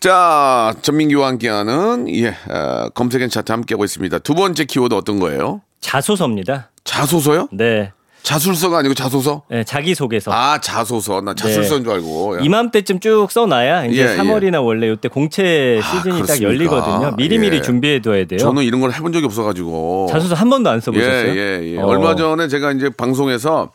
자, 0.00 0.74
전민기와 0.82 1.26
함께하는, 1.28 2.06
예, 2.14 2.34
아, 2.48 2.88
검색 2.90 3.26
N 3.26 3.30
차트 3.30 3.50
함께하고 3.50 3.84
있습니다. 3.84 4.18
두 4.20 4.34
번째 4.34 4.64
키워드 4.64 4.94
어떤 4.94 5.18
거예요? 5.18 5.62
자소서입니다. 5.82 6.70
자소서요? 6.84 7.48
네. 7.52 7.92
자술서가 8.22 8.78
아니고 8.78 8.94
자소서? 8.94 9.42
네, 9.50 9.64
자기 9.64 9.96
소개서. 9.96 10.30
아, 10.32 10.58
자소서. 10.60 11.20
나 11.22 11.34
자술서인 11.34 11.82
줄 11.82 11.92
알고. 11.92 12.38
예. 12.40 12.44
이맘때쯤 12.44 13.00
쭉 13.00 13.26
써놔야 13.28 13.86
이제 13.86 14.00
예, 14.02 14.16
3월이나 14.16 14.64
원래 14.64 14.92
이때 14.92 15.08
공채 15.08 15.80
아, 15.82 15.86
시즌이 15.86 16.20
딱 16.20 16.38
그렇습니까? 16.38 16.48
열리거든요. 16.48 17.16
미리미리 17.16 17.56
예. 17.56 17.62
준비해둬야 17.62 18.26
돼요. 18.26 18.38
저는 18.38 18.62
이런 18.62 18.80
걸 18.80 18.92
해본 18.92 19.12
적이 19.12 19.26
없어가지고. 19.26 20.06
자소서 20.08 20.36
한 20.36 20.48
번도 20.48 20.70
안 20.70 20.76
예, 20.76 20.80
써보셨어요? 20.80 21.36
예, 21.36 21.60
예. 21.74 21.78
어. 21.78 21.86
얼마 21.86 22.14
전에 22.14 22.46
제가 22.46 22.70
이제 22.72 22.90
방송에서 22.90 23.72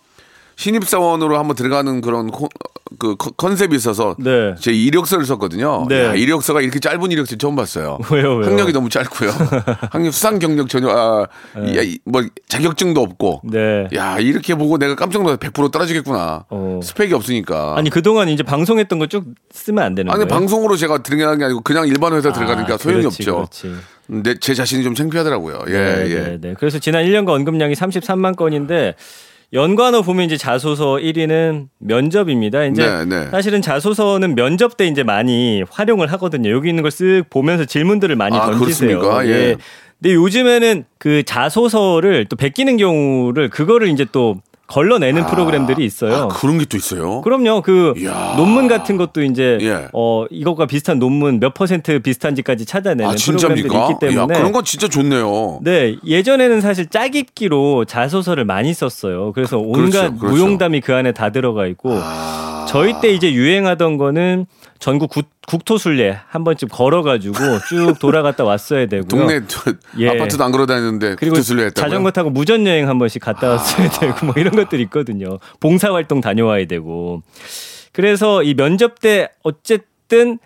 신입사원으로 0.58 1.38
한번 1.38 1.56
들어가는 1.56 2.02
그런 2.02 2.30
코- 2.32 2.50
그 3.00 3.16
컨- 3.16 3.34
컨셉이 3.38 3.76
있어서 3.76 4.16
네. 4.18 4.56
제 4.60 4.72
이력서를 4.74 5.24
썼거든요. 5.26 5.86
네. 5.88 6.06
야, 6.06 6.14
이력서가 6.16 6.62
이렇게 6.62 6.80
짧은 6.80 7.12
이력서 7.12 7.36
처음 7.36 7.56
봤어요. 7.56 8.00
왜요, 8.12 8.38
왜요? 8.38 8.50
학력이 8.50 8.74
너무 8.74 8.90
짧고요. 8.90 9.30
학력 9.92 10.12
수상 10.14 10.40
경력 10.40 10.68
전혀 10.68 10.90
아, 10.90 11.28
야, 11.76 11.82
이- 11.84 12.00
뭐 12.06 12.24
자격증도 12.48 13.00
없고. 13.02 13.42
네. 13.44 13.88
야 13.96 14.18
이렇게 14.18 14.56
보고 14.56 14.80
내가 14.80 14.96
깜짝 14.96 15.22
놀라서 15.22 15.38
100% 15.38 15.72
떨어지겠구나. 15.72 16.46
어. 16.50 16.80
스펙이 16.84 17.14
없으니까. 17.14 17.76
아니 17.78 17.90
그동안 17.92 18.28
이제 18.30 18.42
방송했던 18.44 18.98
거 19.00 19.08
쭉 19.08 19.26
쓰면 19.52 19.84
안 19.84 19.96
되는 19.96 20.12
아니, 20.12 20.20
거예요? 20.26 20.28
방송으로 20.28 20.76
제가 20.76 21.02
들어가는 21.04 21.38
게 21.38 21.46
아니고 21.46 21.62
그냥 21.62 21.88
일반 21.88 22.14
회사 22.14 22.32
들어가니까 22.34 22.74
아, 22.74 22.78
소용이 22.78 23.02
그렇지, 23.04 23.22
없죠. 23.30 23.36
그렇지. 23.36 23.76
근데 24.08 24.36
제 24.40 24.54
자신이 24.54 24.84
좀 24.84 24.96
창피하더라고요. 24.96 25.64
예, 25.68 25.72
네, 25.72 26.06
예. 26.10 26.16
네, 26.16 26.38
네. 26.42 26.54
그래서 26.58 26.80
지난 26.80 27.06
1년간 27.06 27.30
언급량이 27.30 27.74
33만 27.76 28.36
건인데 28.36 28.96
연관어 29.54 30.02
보면 30.02 30.26
이제 30.26 30.36
자소서 30.36 30.96
1위는 30.96 31.68
면접입니다. 31.80 32.66
이제 32.66 32.86
네, 32.86 33.06
네. 33.06 33.30
사실은 33.30 33.62
자소서는 33.62 34.36
면접 34.36 34.76
때 34.76 34.88
이제 34.88 35.04
많이 35.04 35.64
활용을 35.70 36.12
하거든요. 36.14 36.50
여기 36.52 36.70
있는 36.70 36.84
걸 36.84 36.90
쓱 36.92 37.30
보면서 37.30 37.64
질문들을 37.66 38.16
많이 38.18 38.38
아, 38.38 38.52
던지세요. 38.52 39.00
그렇습니까? 39.00 39.28
예. 39.28 39.56
근데 40.02 40.14
요즘에는 40.14 40.84
그 41.00 41.24
자소서를 41.24 42.26
또 42.30 42.36
베끼는 42.36 42.78
경우를 42.78 43.50
그거를 43.50 43.88
이제 43.88 44.06
또 44.12 44.36
걸러내는 44.68 45.26
프로그램들이 45.28 45.86
있어요. 45.86 46.14
아, 46.16 46.28
그런 46.28 46.58
게 46.60 46.66
또 46.66 46.76
있어요. 46.76 47.22
그럼요. 47.22 47.62
그 47.62 47.94
이야. 47.98 48.34
논문 48.36 48.68
같은 48.68 48.98
것도 48.98 49.24
이제 49.24 49.58
예. 49.62 49.88
어 49.94 50.26
이것과 50.30 50.66
비슷한 50.66 51.00
논문 51.00 51.40
몇 51.40 51.54
퍼센트 51.54 52.00
비슷한지까지 52.00 52.66
찾아내는 52.66 53.06
아, 53.12 53.16
프로그램들이? 53.18 53.64
있기 53.68 53.94
때문에 54.02 54.34
야, 54.34 54.38
그런 54.38 54.52
건 54.52 54.64
진짜 54.66 54.88
좋네요. 54.90 55.60
네, 55.64 55.96
예전에는 56.06 56.60
사실 56.60 56.88
짜깁기로 56.88 57.86
자소서를 57.86 58.44
많이 58.44 58.74
썼어요. 58.74 59.32
그래서 59.34 59.58
온갖 59.58 60.10
그렇죠, 60.10 60.18
그렇죠. 60.18 60.36
무용담이 60.36 60.82
그 60.82 60.94
안에 60.94 61.14
다 61.14 61.30
들어가 61.32 61.66
있고 61.68 61.92
아. 62.04 62.66
저희 62.68 62.94
때 63.02 63.14
이제 63.14 63.32
유행하던 63.32 63.98
거는 63.98 64.46
전국 64.80 65.10
국, 65.10 65.26
국토순례 65.48 66.20
한 66.28 66.44
번쯤 66.44 66.68
걸어가지고 66.70 67.36
쭉 67.68 67.96
돌아갔다 68.00 68.44
왔어야 68.44 68.86
되고요. 68.88 69.08
동네 69.08 69.42
저, 69.48 69.74
예. 70.00 70.10
아파트도 70.10 70.44
안 70.44 70.52
걸어다니는데 70.52 71.16
그리고 71.16 71.34
국토순례 71.36 71.66
했다고요? 71.66 71.84
아. 71.84 71.90
자전거 71.90 72.12
타고 72.12 72.30
무전 72.30 72.66
여행 72.68 72.88
한 72.88 73.00
번씩 73.00 73.22
갔다 73.22 73.50
왔어야 73.50 73.90
되고 73.90 74.26
뭐 74.26 74.36
이런 74.38 74.56
것들이 74.56 74.84
있거든요. 74.84 75.40
봉사 75.60 75.92
활동 75.94 76.22
다녀와야 76.22 76.66
되고. 76.66 77.22
그래서 77.94 78.44
이 78.44 78.54
면접 78.54 79.00
때 79.00 79.30
어쨌든 79.44 80.40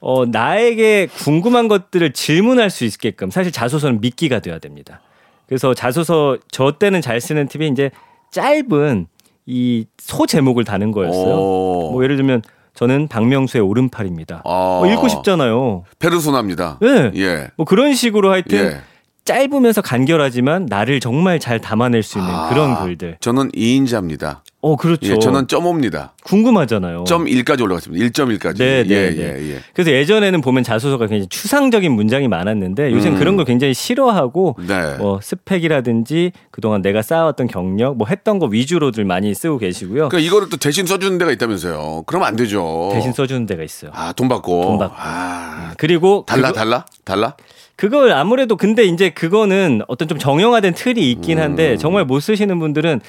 어 0.00 0.24
나에게 0.26 1.06
궁금한 1.06 1.68
것들을 1.68 2.12
질문할 2.12 2.70
수 2.70 2.84
있게끔 2.84 3.30
사실 3.30 3.52
자소서는 3.52 4.00
미끼가 4.00 4.40
돼야 4.40 4.58
됩니다. 4.58 5.00
그래서 5.46 5.74
자소서 5.74 6.38
저 6.50 6.72
때는 6.78 7.00
잘 7.02 7.20
쓰는 7.20 7.48
팁이 7.48 7.68
이제 7.68 7.90
짧은 8.32 9.06
이 9.46 9.84
소 9.98 10.26
제목을 10.26 10.64
다는 10.64 10.92
거였어요. 10.92 11.34
오. 11.34 11.90
뭐 11.92 12.02
예를 12.04 12.16
들면 12.16 12.42
저는 12.80 13.08
박명수의 13.08 13.62
오른팔입니다. 13.62 14.40
아. 14.42 14.78
뭐 14.80 14.90
읽고 14.90 15.08
싶잖아요. 15.08 15.84
페르소나입니다. 15.98 16.78
네. 16.80 17.10
예. 17.16 17.48
뭐 17.56 17.66
그런 17.66 17.92
식으로 17.92 18.32
하여튼 18.32 18.58
예. 18.58 18.80
짧으면서 19.26 19.82
간결하지만 19.82 20.64
나를 20.64 20.98
정말 20.98 21.38
잘 21.38 21.60
담아낼 21.60 22.02
수 22.02 22.18
있는 22.18 22.32
그런 22.48 22.82
글들. 22.82 23.18
저는 23.20 23.50
2인자입니다. 23.50 24.38
어, 24.62 24.76
그렇죠. 24.76 25.14
예, 25.14 25.18
저는 25.18 25.46
점 25.48 25.64
5입니다. 25.64 26.10
궁금하잖아요. 26.22 27.04
점 27.04 27.24
1까지 27.24 27.62
올라갔습니다. 27.62 28.04
1.1까지. 28.04 28.58
네, 28.58 28.84
네, 28.84 28.90
예, 28.94 29.10
네. 29.10 29.16
예, 29.38 29.50
예. 29.54 29.58
그래서 29.72 29.90
예전에는 29.90 30.42
보면 30.42 30.64
자소서가 30.64 31.06
굉장히 31.06 31.28
추상적인 31.30 31.90
문장이 31.90 32.28
많았는데 32.28 32.92
요새는 32.92 33.16
음. 33.16 33.18
그런 33.18 33.36
걸 33.36 33.46
굉장히 33.46 33.72
싫어하고 33.72 34.56
네. 34.68 34.96
뭐 34.98 35.18
스펙이라든지 35.22 36.32
그동안 36.50 36.82
내가 36.82 37.00
쌓아왔던 37.00 37.46
경력 37.46 37.96
뭐 37.96 38.06
했던 38.06 38.38
거 38.38 38.46
위주로들 38.46 39.06
많이 39.06 39.32
쓰고 39.34 39.56
계시고요. 39.56 40.10
그러니까 40.10 40.18
이거를 40.18 40.50
또 40.50 40.58
대신 40.58 40.84
써주는 40.84 41.16
데가 41.16 41.30
있다면서요. 41.32 42.02
그러면 42.06 42.28
안 42.28 42.36
되죠. 42.36 42.90
대신 42.92 43.12
써주는 43.14 43.46
데가 43.46 43.62
있어요. 43.62 43.90
아, 43.94 44.12
돈 44.12 44.28
받고. 44.28 44.60
돈 44.62 44.78
받고. 44.78 44.94
아, 44.98 45.72
그리고 45.78 46.24
달라, 46.26 46.48
그거- 46.48 46.58
달라? 46.60 46.84
달라? 47.06 47.34
그걸 47.76 48.12
아무래도 48.12 48.58
근데 48.58 48.84
이제 48.84 49.08
그거는 49.08 49.80
어떤 49.88 50.06
좀 50.06 50.18
정형화된 50.18 50.74
틀이 50.74 51.10
있긴 51.12 51.38
음. 51.38 51.42
한데 51.42 51.78
정말 51.78 52.04
못 52.04 52.20
쓰시는 52.20 52.58
분들은 52.58 53.00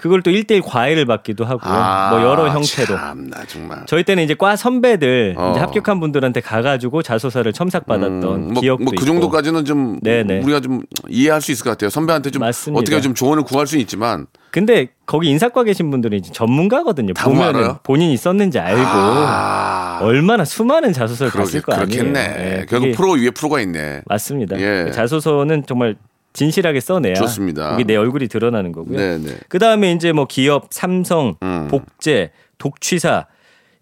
그걸 0.00 0.22
또 0.22 0.30
1대1 0.30 0.62
과외를 0.64 1.04
받기도 1.04 1.44
하고 1.44 1.60
뭐 1.68 2.22
여러 2.22 2.48
형태로 2.48 2.96
아, 2.96 3.08
참나 3.08 3.44
정말. 3.46 3.82
저희 3.86 4.02
때는 4.02 4.24
이제 4.24 4.32
과 4.34 4.56
선배들 4.56 5.34
어. 5.36 5.50
이제 5.50 5.60
합격한 5.60 6.00
분들한테 6.00 6.40
가가지고 6.40 7.02
자소서를 7.02 7.52
첨삭받았던 7.52 8.24
음, 8.24 8.48
뭐, 8.54 8.60
기억도 8.62 8.84
뭐그 8.84 8.96
있고. 8.96 9.04
정도까지는 9.04 9.66
좀 9.66 10.00
네네. 10.00 10.40
우리가 10.40 10.60
좀 10.60 10.80
이해할 11.10 11.42
수 11.42 11.52
있을 11.52 11.64
것 11.64 11.70
같아요. 11.70 11.90
선배한테 11.90 12.30
좀 12.30 12.40
맞습니다. 12.40 12.80
어떻게 12.80 12.98
좀 13.02 13.14
조언을 13.14 13.42
구할 13.42 13.66
수는 13.66 13.82
있지만 13.82 14.26
근데 14.50 14.88
거기 15.04 15.28
인사과 15.28 15.64
계신 15.64 15.90
분들은 15.90 16.16
이제 16.16 16.32
전문가거든요. 16.32 17.12
보면은 17.14 17.74
본인이 17.82 18.16
썼는지 18.16 18.58
알고 18.58 18.80
아, 18.82 19.98
얼마나 20.02 20.44
수많은 20.46 20.92
자소서를 20.94 21.30
그러게, 21.30 21.46
봤을 21.46 21.62
거 21.62 21.72
아니에요. 21.74 21.88
그렇겠네. 21.88 22.20
예, 22.38 22.66
결국 22.68 22.86
그게 22.86 22.92
프로 22.92 23.12
위에 23.12 23.30
프로가 23.30 23.60
있네. 23.60 24.00
맞습니다. 24.06 24.58
예. 24.58 24.90
자소서는 24.92 25.64
정말 25.66 25.96
진실하게 26.32 26.80
써내야 26.80 27.14
좋습니다. 27.14 27.72
그게 27.72 27.84
내 27.84 27.96
얼굴이 27.96 28.28
드러나는 28.28 28.72
거고요. 28.72 28.96
네, 28.96 29.18
네. 29.18 29.36
그 29.48 29.58
다음에 29.58 29.92
이제 29.92 30.12
뭐 30.12 30.26
기업, 30.26 30.68
삼성, 30.70 31.36
음. 31.42 31.68
복제, 31.68 32.30
독취사 32.58 33.26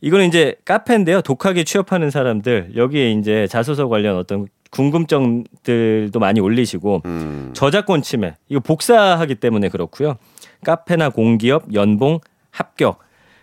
이거는 0.00 0.28
이제 0.28 0.54
카페인데요. 0.64 1.22
독하게 1.22 1.64
취업하는 1.64 2.10
사람들 2.10 2.72
여기에 2.76 3.12
이제 3.12 3.46
자소서 3.48 3.88
관련 3.88 4.16
어떤 4.16 4.46
궁금점들도 4.70 6.18
많이 6.20 6.40
올리시고 6.40 7.02
음. 7.04 7.50
저작권 7.54 8.02
침해 8.02 8.36
이거 8.48 8.60
복사하기 8.60 9.36
때문에 9.36 9.68
그렇고요. 9.68 10.16
카페나 10.64 11.10
공기업, 11.10 11.72
연봉, 11.74 12.20
합격. 12.50 13.00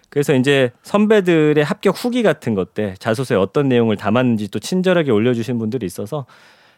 그래서 0.09 0.33
이제 0.33 0.71
선배들의 0.83 1.61
합격 1.63 2.01
후기 2.01 2.23
같은 2.23 2.53
것들 2.53 2.95
자소서에 2.99 3.37
어떤 3.37 3.67
내용을 3.67 3.97
담았는지 3.97 4.49
또 4.49 4.59
친절하게 4.59 5.11
올려주신 5.11 5.57
분들이 5.57 5.85
있어서 5.85 6.25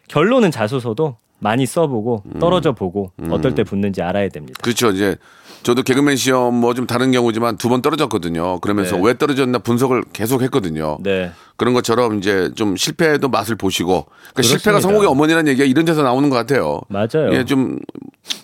결론은 0.08 0.50
자소서도 0.50 1.16
많이 1.40 1.66
써보고 1.66 2.24
떨어져 2.40 2.72
보고 2.72 3.12
어떨 3.30 3.54
때 3.54 3.62
붙는지 3.64 4.02
알아야 4.02 4.28
됩니다. 4.28 4.58
그렇죠. 4.62 4.90
이제 4.90 5.16
저도 5.62 5.82
개그맨 5.82 6.16
시험 6.16 6.54
뭐 6.54 6.72
좀 6.74 6.86
다른 6.86 7.10
경우지만 7.10 7.56
두 7.56 7.68
번 7.68 7.82
떨어졌거든요. 7.82 8.60
그러면서 8.60 8.96
네. 8.96 9.02
왜 9.04 9.18
떨어졌나 9.18 9.58
분석을 9.58 10.04
계속 10.12 10.42
했거든요. 10.42 10.98
네. 11.00 11.30
그런 11.56 11.74
것처럼 11.74 12.18
이제 12.18 12.50
좀 12.54 12.76
실패도 12.76 13.28
맛을 13.28 13.56
보시고 13.56 14.06
그러니까 14.34 14.42
실패가. 14.42 14.80
성공의 14.80 15.08
어머니라는 15.08 15.48
얘기가 15.48 15.66
이런 15.66 15.84
데서 15.84 16.02
나오는 16.02 16.28
것 16.30 16.36
같아요. 16.36 16.80
맞아요. 16.88 17.32
예, 17.32 17.44
좀 17.44 17.78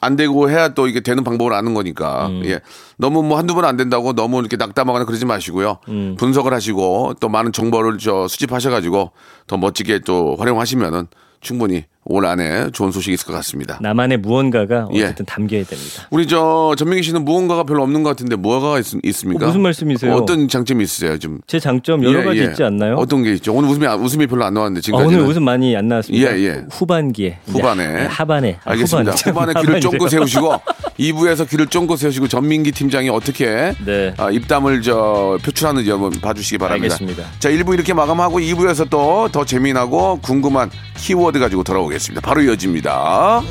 안 0.00 0.16
되고 0.16 0.48
해야 0.50 0.68
또 0.70 0.88
이게 0.88 1.00
되는 1.00 1.24
방법을 1.24 1.52
아는 1.52 1.74
거니까. 1.74 2.28
음. 2.28 2.42
예. 2.46 2.60
너무 2.96 3.22
뭐 3.22 3.36
한두 3.38 3.54
번 3.54 3.64
안 3.66 3.76
된다고 3.76 4.14
너무 4.14 4.38
이렇게 4.40 4.56
낙담하거나 4.56 5.04
그러지 5.04 5.26
마시고요. 5.26 5.78
음. 5.88 6.16
분석을 6.18 6.52
하시고 6.54 7.14
또 7.20 7.28
많은 7.28 7.52
정보를 7.52 7.98
저 7.98 8.26
수집하셔 8.26 8.70
가지고 8.70 9.12
더 9.46 9.56
멋지게 9.58 10.00
또 10.00 10.36
활용하시면은 10.36 11.06
충분히 11.40 11.84
올 12.06 12.26
안에 12.26 12.70
좋은 12.72 12.90
소식이 12.92 13.14
있을 13.14 13.26
것 13.26 13.32
같습니다. 13.34 13.78
나만의 13.80 14.18
무언가가 14.18 14.88
예. 14.94 15.04
어쨌든 15.04 15.24
담겨야 15.26 15.64
됩니다. 15.64 16.06
우리 16.10 16.26
저 16.26 16.74
전민기 16.76 17.02
씨는 17.02 17.24
무언가가 17.24 17.64
별로 17.64 17.82
없는 17.82 18.02
것 18.02 18.10
같은데 18.10 18.36
뭐가 18.36 18.78
있, 18.78 18.86
있습니까? 19.02 19.44
어, 19.44 19.48
무슨 19.48 19.62
말씀이세요? 19.62 20.12
어떤 20.14 20.48
장점이 20.48 20.82
있으세요? 20.84 21.18
좀제 21.18 21.58
장점 21.60 22.04
여러 22.04 22.20
예, 22.20 22.24
가지 22.24 22.40
예. 22.40 22.44
있지 22.44 22.62
않나요? 22.62 22.96
어떤 22.96 23.22
게 23.22 23.32
있죠? 23.34 23.52
오늘 23.52 23.68
웃음이 23.70 23.86
웃음이 23.86 24.26
별로 24.26 24.44
안 24.44 24.54
나왔는데 24.54 24.78
아, 24.78 24.82
지금까지 24.82 25.14
오늘 25.14 25.26
웃음 25.28 25.44
많이 25.44 25.76
안 25.76 25.88
나왔습니다. 25.88 26.36
예, 26.36 26.40
예. 26.44 26.64
후반기에 26.70 27.38
후반에. 27.46 28.06
하반에 28.06 28.58
아, 28.64 28.70
알겠습니다. 28.70 29.12
후반이죠. 29.12 29.30
후반에 29.30 29.52
귀를 29.52 29.74
하반이래요. 29.76 29.80
쫑긋 29.80 30.10
세우시고 30.10 30.60
2부에서 30.98 31.48
귀를 31.48 31.66
쫑긋 31.66 31.98
세우시고 31.98 32.28
전민기 32.28 32.72
팀장이 32.72 33.08
어떻게 33.08 33.72
네. 33.84 34.14
아, 34.16 34.30
입담을 34.30 34.82
저 34.82 35.38
표출하는지 35.42 35.90
한번 35.90 36.12
봐주시기 36.12 36.58
바랍니다. 36.58 36.94
알겠습니다. 36.94 37.24
자 37.40 37.50
1부 37.50 37.74
이렇게 37.74 37.92
마감하고 37.92 38.38
2부에서 38.38 38.88
또 38.90 39.14
더 39.34 39.44
재미나고 39.44 40.20
궁금한 40.22 40.70
키워드 40.96 41.38
가지고 41.38 41.64
돌아오겠습니다. 41.64 41.93
바로 42.20 42.42
이어집니다. 42.42 43.42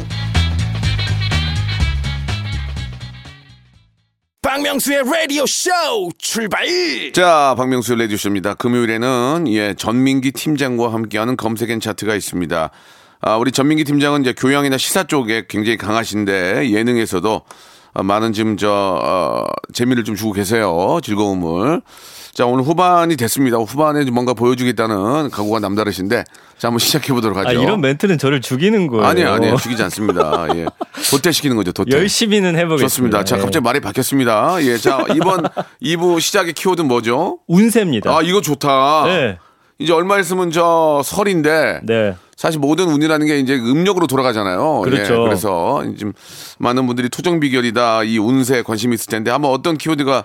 박명수의 4.41 5.03
라디오 5.05 5.45
쇼 5.45 5.71
출발 6.17 6.67
자, 7.13 7.55
박명수 7.57 7.95
레디오 7.95 8.17
쇼입니다. 8.17 8.53
금요일에는 8.55 9.45
예, 9.47 9.73
전민기 9.73 10.31
팀장과 10.31 10.91
함께하는 10.93 11.37
검색엔 11.37 11.79
차트가 11.79 12.13
있습니다. 12.15 12.69
아, 13.21 13.37
우리 13.37 13.51
전민기 13.51 13.85
팀장은 13.85 14.21
이제 14.21 14.33
교양이나 14.33 14.77
시사 14.77 15.05
쪽에 15.05 15.45
굉장히 15.47 15.77
강하신데 15.77 16.71
예능에서도 16.71 17.41
아, 17.93 18.03
많은 18.03 18.33
지금 18.33 18.57
저 18.57 18.69
어, 18.69 19.45
재미를 19.73 20.03
좀 20.03 20.15
주고 20.15 20.33
계세요. 20.33 20.99
즐거움을. 21.01 21.81
자, 22.33 22.47
오늘 22.47 22.63
후반이 22.63 23.15
됐습니다. 23.15 23.57
후반에 23.57 24.05
좀 24.05 24.15
뭔가 24.15 24.33
보여주겠다는 24.33 25.29
각오가 25.29 25.59
남다르신데 25.59 26.23
자, 26.57 26.67
한번 26.67 26.79
시작해 26.79 27.13
보도록 27.13 27.37
하죠. 27.37 27.49
아, 27.49 27.51
이런 27.51 27.79
멘트는 27.79 28.17
저를 28.17 28.41
죽이는 28.41 28.87
거예요. 28.87 29.05
아니에요, 29.05 29.29
아니에요. 29.33 29.55
죽이지 29.57 29.83
않습니다. 29.83 30.47
예. 30.55 30.65
도태시키는 31.11 31.55
거죠, 31.55 31.71
도태. 31.71 31.95
열심히는 31.95 32.55
해보겠습니다. 32.57 32.87
좋습니다. 32.87 33.23
자, 33.23 33.37
예. 33.37 33.41
갑자기 33.41 33.63
말이 33.63 33.79
바뀌었습니다. 33.81 34.63
예, 34.63 34.77
자, 34.77 35.05
이번 35.13 35.43
2부 35.83 36.19
시작의 36.19 36.53
키워드는 36.53 36.87
뭐죠? 36.87 37.37
운세입니다. 37.47 38.09
아, 38.17 38.21
이거 38.23 38.41
좋다. 38.41 39.03
네. 39.05 39.37
이제 39.77 39.93
얼마 39.93 40.17
있으면 40.19 40.49
저 40.49 41.01
설인데 41.05 41.81
네. 41.83 42.15
사실 42.35 42.59
모든 42.59 42.87
운이라는 42.89 43.27
게 43.27 43.39
이제 43.39 43.53
음력으로 43.55 44.07
돌아가잖아요. 44.07 44.81
그렇죠. 44.81 45.13
예, 45.13 45.17
그래서 45.19 45.83
좀 45.99 46.13
많은 46.57 46.87
분들이 46.87 47.09
토정 47.09 47.39
비결이다 47.39 48.03
이 48.03 48.17
운세에 48.17 48.63
관심이 48.63 48.95
있을 48.95 49.07
텐데 49.07 49.29
한번 49.29 49.51
어떤 49.51 49.77
키워드가 49.77 50.23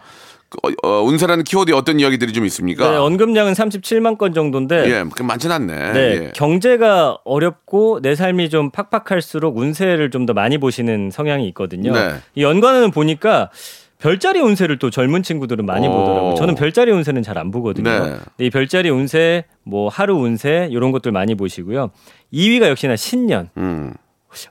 어, 0.63 0.71
어, 0.89 1.03
운세라는 1.03 1.45
키워드에 1.45 1.75
어떤 1.75 2.01
이야기들이 2.01 2.33
좀 2.33 2.47
있습니까? 2.47 2.91
네, 2.91 2.97
언급량은 2.97 3.53
37만 3.53 4.17
건 4.17 4.33
정도인데 4.33 4.91
예, 4.91 5.05
그 5.15 5.23
많진 5.23 5.53
않네. 5.53 5.93
네, 5.93 6.01
예. 6.01 6.33
경제가 6.35 7.19
어렵고 7.25 8.01
내 8.01 8.15
삶이 8.15 8.49
좀 8.49 8.71
팍팍할수록 8.71 9.57
운세를 9.59 10.11
좀 10.11 10.25
더 10.27 10.33
많이 10.35 10.59
보시는 10.59 11.11
성향이 11.11 11.47
있거든요. 11.49 11.93
네. 11.93 12.15
이 12.35 12.43
연관어는 12.43 12.91
보니까 12.91 13.51
별자리 13.99 14.41
운세를 14.41 14.79
또 14.79 14.91
젊은 14.91 15.23
친구들은 15.23 15.65
많이 15.67 15.87
오. 15.89 15.93
보더라고요. 15.93 16.35
저는 16.35 16.55
별자리 16.55 16.93
운세는 16.93 17.23
잘 17.23 17.37
안 17.39 17.51
보거든요. 17.51 17.89
네. 17.89 18.17
이 18.39 18.51
별자리 18.51 18.91
운세, 18.91 19.45
뭐 19.65 19.89
하루 19.89 20.17
운세 20.17 20.69
이런 20.71 20.93
것들 20.93 21.13
많이 21.13 21.35
보시고요. 21.35 21.91
2위가 22.33 22.69
역시나 22.69 22.97
신년. 22.97 23.49
음. 23.57 23.93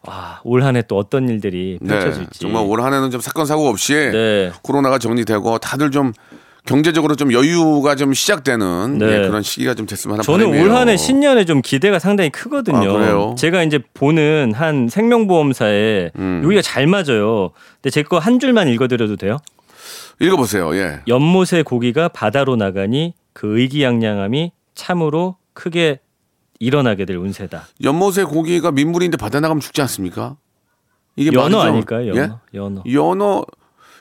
와, 0.04 0.42
올한 0.44 0.76
해 0.76 0.82
또 0.88 0.98
어떤 0.98 1.28
일들이 1.30 1.78
네. 1.82 2.00
펼쳐질지. 2.00 2.40
정말 2.40 2.64
올 2.66 2.82
한 2.82 2.94
해는 2.94 3.12
좀 3.12 3.22
사건 3.22 3.46
사고 3.46 3.68
없이 3.68 3.94
네. 3.94 4.52
코로나가 4.64 4.98
정리되고 5.00 5.58
다들 5.60 5.92
좀 5.92 6.14
경제적으로 6.66 7.16
좀 7.16 7.32
여유가 7.32 7.96
좀 7.96 8.14
시작되는 8.14 8.98
네. 8.98 9.06
예, 9.06 9.28
그런 9.28 9.42
시기가 9.42 9.74
좀 9.74 9.86
됐으면 9.86 10.16
하는 10.16 10.24
저는 10.24 10.46
바람이에요. 10.48 10.66
올한 10.66 10.90
해 10.90 10.98
신년에 10.98 11.46
좀 11.46 11.62
기대가 11.62 11.98
상당히 12.00 12.30
크거든요. 12.30 13.32
아? 13.32 13.36
제가 13.36 13.64
이제 13.64 13.80
보는 13.94 14.52
한 14.54 14.90
생명보험사에 14.90 16.12
음. 16.18 16.42
여기가 16.44 16.62
잘 16.62 16.86
맞아요. 16.88 17.52
근데 17.82 17.90
제 17.90 18.04
거 18.04 18.20
한 18.20 18.40
줄만 18.40 18.68
읽어드려도 18.68 19.16
돼요? 19.16 19.38
읽어보세요. 20.20 20.76
예. 20.76 21.00
연못의 21.08 21.64
고기가 21.64 22.08
바다로 22.10 22.56
나가니 22.56 23.14
그 23.34 23.60
의기양양함이 23.60 24.52
참으로 24.76 25.38
크게 25.54 26.00
일어나게 26.60 27.06
될 27.06 27.18
운세다. 27.18 27.68
연못의 27.84 28.26
고기가 28.26 28.72
민물인데 28.72 29.18
바다 29.18 29.40
나가면 29.40 29.62
죽지 29.62 29.82
않습니까? 29.82 30.38
이게 31.16 31.32
연어 31.34 31.58
말이죠. 31.58 31.60
아닐까요? 31.62 32.08
연어. 32.10 32.22
예? 32.54 32.58
연어. 32.58 32.84
연어 32.92 33.46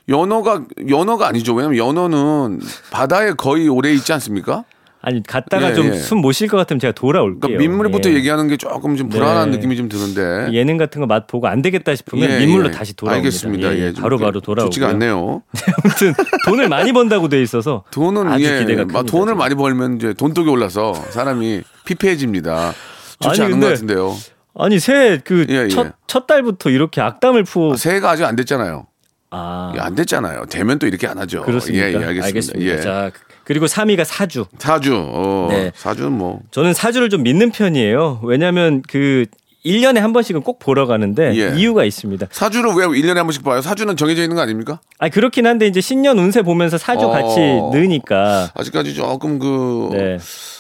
연어가 0.09 0.63
연어가 0.89 1.27
아니죠. 1.29 1.55
왜냐면 1.55 1.79
연어는 1.79 2.61
바다에 2.91 3.33
거의 3.33 3.69
오래 3.69 3.93
있지 3.93 4.13
않습니까? 4.13 4.65
아니 5.09 5.23
갔다가 5.23 5.71
예, 5.71 5.75
좀 5.75 5.87
예. 5.87 5.93
숨못 5.93 6.35
쉴 6.35 6.49
것 6.49 6.57
같으면 6.57 6.81
제가 6.81 6.91
돌아올게요. 6.93 7.39
그러니까 7.39 7.61
민물부터 7.61 8.11
예. 8.11 8.15
얘기하는 8.15 8.49
게 8.49 8.57
조금 8.57 8.97
좀 8.97 9.09
불안한 9.09 9.53
네. 9.53 9.57
느낌이 9.57 9.77
좀 9.77 9.89
드는데. 9.89 10.53
예능 10.53 10.79
같은 10.79 11.01
거 11.01 11.07
맛 11.07 11.29
보고 11.29 11.47
안 11.47 11.63
되겠다 11.63 11.95
싶으면 11.95 12.29
예, 12.29 12.39
민물로 12.41 12.67
예. 12.67 12.71
다시 12.73 12.93
돌아옵니다. 12.97 13.19
알겠습니다. 13.25 13.77
예, 13.79 13.93
좀 13.93 14.03
바로 14.03 14.19
바로 14.19 14.41
돌아오고. 14.41 14.71
좋지가 14.71 14.89
않네요. 14.89 15.43
아무튼 15.85 16.13
돈을 16.47 16.69
많이 16.69 16.93
번다고 16.93 17.29
돼 17.29 17.41
있어서 17.41 17.85
돈은 17.93 18.27
아주 18.27 18.45
예, 18.45 18.59
기대가 18.59 18.81
막 18.85 18.93
큽니다, 18.95 19.03
돈을. 19.13 19.37
많이 19.37 19.55
벌면 19.55 19.95
이제 19.97 20.13
돈독이 20.13 20.51
올라서 20.51 20.93
사람이 21.11 21.63
피폐해집니다. 21.85 22.73
좋지 23.21 23.43
아니, 23.43 23.53
않은 23.53 23.61
것 23.61 23.69
같은데요. 23.69 24.17
아니 24.59 24.81
새해 24.81 25.19
그 25.23 25.47
예, 25.49 25.69
첫 25.69 25.87
예. 25.87 25.93
첫 26.09 26.27
달부터 26.27 26.71
이렇게 26.71 27.01
악담을 27.01 27.45
푸 27.45 27.77
새해가 27.77 28.11
아직 28.11 28.25
안 28.25 28.35
됐잖아요. 28.35 28.89
아 29.31 29.73
예, 29.77 29.81
안 29.81 29.95
됐잖아요. 29.95 30.47
되면 30.47 30.81
또 30.81 30.89
이렇게 30.89 31.07
안 31.07 31.19
하죠. 31.19 31.43
그렇습니까? 31.43 31.87
예, 31.89 31.93
예, 31.93 32.05
알겠습니다. 32.23 32.61
예. 32.61 32.81
자 32.81 33.11
그리고 33.47 33.67
3위가 33.67 34.05
사주. 34.05 34.47
사주, 34.59 34.95
어, 34.97 35.47
네. 35.51 35.71
사주는 35.75 36.11
뭐 36.11 36.41
저는 36.51 36.75
사주를 36.75 37.09
좀 37.11 37.23
믿는 37.23 37.53
편이에요. 37.53 38.21
왜냐하면 38.25 38.83
그 38.89 39.27
1년에 39.65 39.99
한 39.99 40.13
번씩은 40.13 40.43
꼭 40.43 40.59
보러 40.59 40.87
가는데 40.87 41.33
예. 41.37 41.57
이유가 41.57 41.85
있습니다. 41.85 42.27
사주를 42.31 42.71
왜 42.77 42.87
1년에 42.87 43.17
한 43.17 43.27
번씩 43.27 43.45
봐요? 43.45 43.63
사주는 43.63 43.97
정해져 43.97 44.23
있는 44.23 44.35
거 44.37 44.43
아닙니까? 44.43 44.81
아 44.99 45.09
그렇긴 45.09 45.47
한데 45.47 45.67
이제 45.69 45.81
신년 45.81 46.19
운세 46.19 46.43
보면서 46.43 46.77
사주 46.77 47.07
어. 47.07 47.11
같이 47.11 47.39
넣으니까 47.41 48.51
아직까지 48.55 48.95
조금 48.95 49.39
그 49.39 49.91
네. 49.93 50.19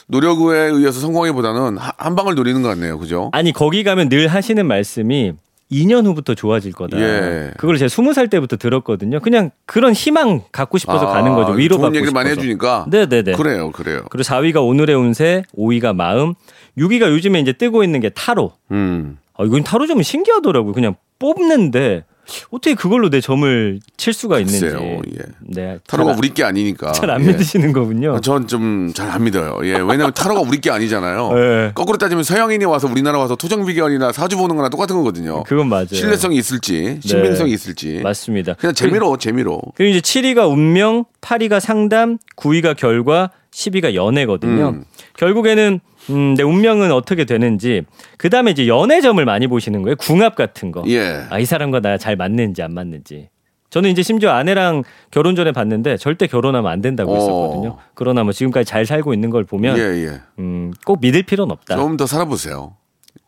노력에 0.08 0.56
의해서 0.72 1.00
성공하기보다는 1.00 1.78
하- 1.78 1.92
한 1.96 2.14
방을 2.14 2.34
노리는 2.36 2.62
것 2.62 2.68
같네요. 2.68 2.98
그죠? 2.98 3.30
아니 3.32 3.52
거기 3.52 3.82
가면 3.84 4.08
늘 4.08 4.28
하시는 4.28 4.64
말씀이 4.64 5.32
2년 5.70 6.06
후부터 6.06 6.34
좋아질 6.34 6.72
거다. 6.72 6.98
예. 7.00 7.50
그걸 7.56 7.76
제가 7.78 7.88
20살 7.88 8.30
때부터 8.30 8.56
들었거든요. 8.56 9.20
그냥 9.20 9.50
그런 9.66 9.92
희망 9.92 10.42
갖고 10.52 10.78
싶어서 10.78 11.06
가는 11.06 11.34
거죠. 11.34 11.52
위로 11.52 11.76
아, 11.76 11.78
받고 11.78 11.96
얘기를 11.96 12.08
싶어서. 12.08 12.14
많이 12.24 12.30
해주니까. 12.30 12.86
네네네. 12.88 13.32
그래요, 13.32 13.70
그래요. 13.72 14.02
그리고 14.10 14.22
4위가 14.22 14.64
오늘의 14.66 14.94
운세, 14.94 15.42
5위가 15.56 15.94
마음, 15.94 16.34
6위가 16.78 17.10
요즘에 17.10 17.40
이제 17.40 17.52
뜨고 17.52 17.82
있는 17.82 18.00
게 18.00 18.10
타로. 18.10 18.52
음. 18.70 19.18
아, 19.36 19.44
이건 19.44 19.64
타로 19.64 19.86
좀 19.86 20.02
신기하더라고요. 20.02 20.72
그냥 20.72 20.94
뽑는데 21.18 22.04
어떻게 22.50 22.74
그걸로 22.74 23.08
내 23.10 23.20
점을 23.20 23.78
칠 23.96 24.12
수가 24.12 24.38
있는지. 24.40 24.60
글쎄요, 24.60 25.00
예. 25.14 25.22
네. 25.40 25.78
타로가 25.86 26.14
우리 26.18 26.30
게 26.34 26.42
아니니까. 26.44 26.92
잘안 26.92 27.22
예. 27.22 27.28
믿으시는 27.28 27.72
거군요. 27.72 28.20
전 28.20 28.46
좀 28.46 28.92
잘 28.94 29.10
안 29.10 29.24
믿어요. 29.24 29.60
예. 29.64 29.72
왜냐면 29.74 30.12
타로가 30.12 30.40
우리 30.40 30.60
게 30.60 30.70
아니잖아요. 30.70 31.30
예. 31.36 31.72
거꾸로 31.74 31.98
따지면 31.98 32.24
서양인이 32.24 32.64
와서 32.64 32.88
우리나라 32.90 33.18
와서 33.18 33.36
토정 33.36 33.64
비결이나 33.64 34.12
사주 34.12 34.36
보는 34.36 34.56
거나 34.56 34.68
똑같은 34.68 34.96
거거든요. 34.96 35.44
그건 35.44 35.68
맞아요. 35.68 35.86
신뢰성이 35.92 36.36
있을지, 36.36 36.98
신빙성이 37.02 37.52
있을지. 37.52 38.00
맞습니다. 38.02 38.54
그냥 38.54 38.74
재미로, 38.74 39.16
재미로. 39.16 39.60
그리고 39.76 39.96
이제 39.96 40.00
7위가 40.00 40.50
운명, 40.50 41.04
8위가 41.20 41.60
상담, 41.60 42.18
9위가 42.36 42.76
결과, 42.76 43.30
10위가 43.52 43.94
연애거든요. 43.94 44.68
음. 44.70 44.84
결국에는 45.16 45.80
음, 46.10 46.34
내 46.34 46.42
운명은 46.42 46.92
어떻게 46.92 47.24
되는지, 47.24 47.82
그 48.18 48.30
다음에 48.30 48.50
이제 48.52 48.68
연애점을 48.68 49.24
많이 49.24 49.46
보시는 49.46 49.82
거예요. 49.82 49.96
궁합 49.96 50.36
같은 50.36 50.70
거. 50.72 50.82
예. 50.86 51.24
아, 51.30 51.38
이 51.38 51.44
사람과 51.44 51.80
나 51.80 51.96
잘 51.98 52.16
맞는지 52.16 52.62
안 52.62 52.74
맞는지. 52.74 53.28
저는 53.70 53.90
이제 53.90 54.02
심지어 54.02 54.30
아내랑 54.30 54.84
결혼 55.10 55.34
전에 55.34 55.50
봤는데 55.52 55.96
절대 55.96 56.26
결혼하면 56.26 56.70
안 56.70 56.80
된다고 56.80 57.12
어. 57.12 57.16
했었거든요. 57.16 57.78
그러나 57.94 58.22
뭐 58.22 58.32
지금까지 58.32 58.64
잘 58.64 58.86
살고 58.86 59.12
있는 59.12 59.28
걸 59.30 59.44
보면 59.44 59.76
예, 59.78 59.82
예. 60.06 60.20
음, 60.38 60.72
꼭 60.84 61.00
믿을 61.00 61.22
필요는 61.24 61.50
없다. 61.52 61.76
좀 61.76 61.96
더 61.96 62.06
살아보세요. 62.06 62.76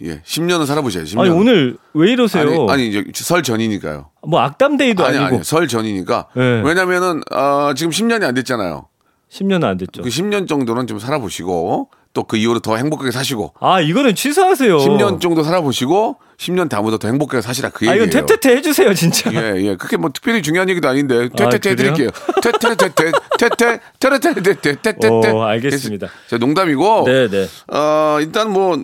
예. 0.02 0.20
10년은 0.20 0.66
살아보셔야죠. 0.66 1.16
10년. 1.16 1.20
아니 1.20 1.30
오늘 1.30 1.76
왜 1.92 2.12
이러세요? 2.12 2.66
아니, 2.68 2.70
아니, 2.70 2.86
이제 2.88 3.04
설 3.14 3.42
전이니까요. 3.42 4.10
뭐 4.28 4.40
악담데이도 4.40 5.04
아니, 5.04 5.18
아니고 5.18 5.36
아니, 5.36 5.44
설 5.44 5.66
전이니까. 5.66 6.28
네. 6.36 6.62
왜냐면은, 6.64 7.20
어, 7.32 7.72
지금 7.74 7.90
10년이 7.90 8.22
안 8.22 8.34
됐잖아요. 8.34 8.86
10년은 9.30 9.64
안 9.64 9.76
됐죠. 9.76 10.02
그 10.02 10.08
10년 10.08 10.46
정도는 10.46 10.86
좀 10.86 10.98
살아보시고, 11.00 11.90
또 12.18 12.24
그 12.24 12.36
이후로 12.36 12.58
더 12.58 12.76
행복하게 12.76 13.12
사시고, 13.12 13.54
아 13.60 13.80
이거는 13.80 14.16
취소하세요. 14.16 14.76
10년 14.78 15.20
정도 15.20 15.44
살아보시고, 15.44 16.16
10년 16.36 16.68
다음부터 16.68 16.98
더 16.98 17.06
행복하게 17.08 17.42
사시라 17.42 17.68
그 17.70 17.86
아 17.86 17.92
얘기예요. 17.92 18.08
이건 18.08 18.26
퇴퇴퇴 18.26 18.56
해주세요 18.56 18.92
진짜. 18.94 19.32
예, 19.32 19.54
예. 19.62 19.76
그게 19.76 19.96
뭐 19.96 20.10
특별히 20.12 20.42
중요한 20.42 20.68
얘기도 20.68 20.88
아닌데, 20.88 21.28
퇴퇴퇴 21.28 21.70
아, 21.70 21.74
그래요? 21.76 21.92
해드릴게요. 21.92 22.08
퇴퇴퇴퇴, 22.42 23.12
퇴퇴, 23.38 23.80
퇴퇴퇴퇴 24.00 24.76
퇴퇴. 24.82 25.08
오, 25.30 25.42
알겠습니다. 25.44 26.08
자, 26.28 26.38
농담이고, 26.38 27.04
네네. 27.04 27.46
어, 27.72 28.18
일단 28.20 28.50
뭐, 28.52 28.76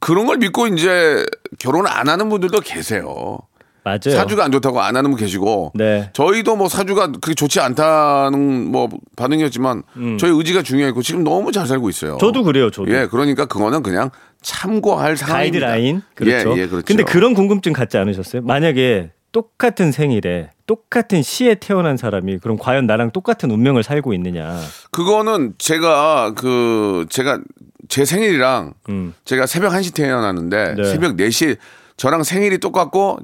그런 0.00 0.26
걸 0.26 0.36
믿고 0.36 0.66
이제 0.66 1.24
결혼 1.58 1.86
안 1.86 2.08
하는 2.08 2.28
분들도 2.28 2.60
계세요. 2.60 3.38
맞아요. 3.84 4.16
사주가 4.16 4.44
안 4.44 4.52
좋다고 4.52 4.80
안 4.80 4.96
하는 4.96 5.10
분 5.10 5.18
계시고 5.18 5.72
네. 5.74 6.10
저희도 6.12 6.56
뭐 6.56 6.68
사주가 6.68 7.08
그렇게 7.08 7.34
좋지 7.34 7.60
않다는 7.60 8.70
뭐 8.70 8.88
반응이었지만 9.16 9.82
저희 10.18 10.30
의지가 10.30 10.62
중요했고 10.62 11.02
지금 11.02 11.24
너무 11.24 11.52
잘 11.52 11.66
살고 11.66 11.88
있어요. 11.90 12.14
음. 12.14 12.18
저도 12.18 12.44
그래요. 12.44 12.70
저도. 12.70 12.90
예, 12.92 13.06
그러니까 13.10 13.46
그거는 13.46 13.82
그냥 13.82 14.10
참고할 14.40 15.16
상황입니다. 15.16 15.66
가이드라인. 15.66 16.02
그렇죠. 16.14 16.56
예, 16.56 16.62
예, 16.62 16.66
그렇죠. 16.66 16.84
근데 16.86 17.02
그런 17.02 17.34
궁금증 17.34 17.72
갖지 17.72 17.98
않으셨어요? 17.98 18.42
만약에 18.42 19.10
똑같은 19.32 19.92
생일에 19.92 20.50
똑같은 20.66 21.22
시에 21.22 21.54
태어난 21.54 21.96
사람이 21.96 22.38
그럼 22.38 22.58
과연 22.58 22.86
나랑 22.86 23.10
똑같은 23.12 23.50
운명을 23.50 23.82
살고 23.82 24.12
있느냐? 24.14 24.60
그거는 24.90 25.54
제가 25.58 26.34
그 26.36 27.06
제가 27.08 27.40
제 27.88 28.04
생일이랑 28.04 28.74
음. 28.90 29.14
제가 29.24 29.46
새벽 29.46 29.72
1시 29.72 29.94
태어났는데 29.94 30.74
네. 30.76 30.84
새벽 30.84 31.16
4시 31.16 31.56
저랑 31.96 32.22
생일이 32.22 32.58
똑같고 32.58 33.18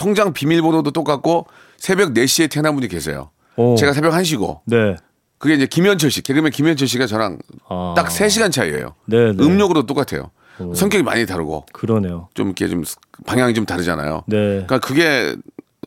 통장 0.00 0.32
비밀번호도 0.32 0.92
똑같고 0.92 1.46
새벽 1.76 2.14
4시에 2.14 2.50
태어난 2.50 2.74
분이 2.74 2.88
계세요. 2.88 3.30
오. 3.56 3.76
제가 3.76 3.92
새벽 3.92 4.14
1시고 4.14 4.60
네. 4.64 4.96
그게 5.36 5.54
이제 5.54 5.66
김현철 5.66 6.10
씨, 6.10 6.22
개그맨 6.22 6.52
김현철 6.52 6.88
씨가 6.88 7.06
저랑 7.06 7.38
아. 7.68 7.92
딱 7.94 8.08
3시간 8.08 8.50
차이예요. 8.50 8.94
네, 9.04 9.32
네. 9.32 9.44
음력으로 9.44 9.84
똑같아요. 9.84 10.30
성격이 10.74 11.02
많이 11.02 11.24
다르고 11.24 11.64
그러네요. 11.72 12.28
좀 12.34 12.48
이렇게 12.48 12.68
좀 12.68 12.84
방향이 13.26 13.54
좀 13.54 13.64
다르잖아요. 13.64 14.24
네. 14.26 14.36
그러니까 14.36 14.78
그게 14.78 15.34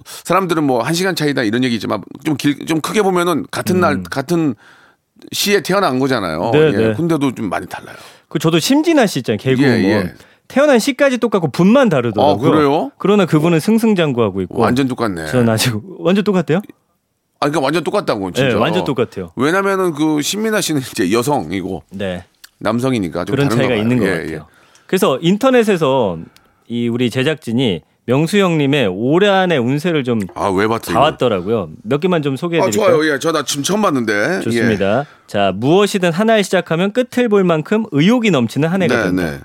사람들은 0.06 0.64
뭐한 0.64 0.94
시간 0.94 1.16
차이다 1.16 1.44
이런 1.44 1.64
얘기 1.64 1.76
있지만 1.76 2.04
좀 2.24 2.36
길, 2.38 2.66
좀 2.66 2.82
크게 2.82 3.02
보면은 3.04 3.46
같은 3.52 3.80
날 3.80 4.04
같은 4.04 4.56
시에 5.32 5.62
태어난 5.62 6.00
거잖아요. 6.00 6.50
음. 6.50 6.52
네, 6.52 6.60
예. 6.60 6.88
네. 6.88 6.94
근데도 6.94 7.34
좀 7.36 7.50
많이 7.50 7.68
달라요. 7.68 7.96
그 8.30 8.40
저도 8.40 8.60
심진아 8.60 9.06
씨 9.06 9.20
있잖아요. 9.20 9.38
개그우먼. 9.38 9.84
예, 9.84 9.90
예. 9.90 10.14
태어난 10.54 10.78
시까지 10.78 11.18
똑같고 11.18 11.48
분만 11.50 11.90
다르더라고요. 11.90 12.32
아, 12.32 12.38
그래요? 12.38 12.92
그러나 13.00 13.26
그분은 13.26 13.60
승승장구하고 13.60 14.42
있고 14.42 14.62
완전 14.62 14.88
똑같네. 14.88 15.26
저는 15.26 15.50
아직 15.50 15.74
완전 15.98 16.24
똑같대요? 16.24 16.58
아, 17.40 17.48
그러니까 17.50 17.60
완전 17.62 17.84
똑같다고 17.84 18.32
진짜. 18.32 18.50
네, 18.50 18.54
완전 18.54 18.84
똑같아요. 18.86 19.32
왜냐면은 19.36 19.94
그 19.94 20.22
신민아 20.22 20.62
씨는 20.62 20.82
이제 20.82 21.12
여성이고 21.12 21.84
네. 21.90 22.24
남성이니까 22.60 23.26
좀 23.26 23.36
그런 23.36 23.50
차이가. 23.50 23.74
있는 23.74 23.98
것 23.98 24.06
예, 24.06 24.12
같아요. 24.12 24.32
예. 24.32 24.40
그래서 24.86 25.18
인터넷에서 25.24 26.20
이 26.68 26.88
우리 26.88 27.10
제작진이 27.10 27.82
명수 28.06 28.38
형님의 28.38 28.88
올해 28.94 29.30
안의 29.30 29.58
운세를 29.58 30.04
좀 30.04 30.20
아, 30.36 30.50
왜 30.50 30.68
봤어요? 30.68 30.92
이거? 30.92 31.00
봐왔더라고요. 31.00 31.70
몇 31.84 32.00
개만 32.00 32.22
좀 32.22 32.34
아, 32.34 32.38
소개해드릴까요? 32.38 32.98
좋아요. 32.98 33.12
예, 33.12 33.18
저 33.18 33.32
나 33.32 33.44
지금 33.44 33.64
처음 33.64 33.82
봤는데. 33.82 34.36
예. 34.38 34.42
좋습니다. 34.42 35.06
자 35.26 35.52
무엇이든 35.56 36.12
하나를 36.12 36.44
시작하면 36.44 36.94
끝을 36.94 37.28
볼 37.28 37.44
만큼 37.44 37.86
의욕이 37.92 38.30
넘치는 38.30 38.70
한 38.70 38.84
해가 38.84 38.96
네, 38.96 39.04
된다. 39.06 39.24
네. 39.32 39.40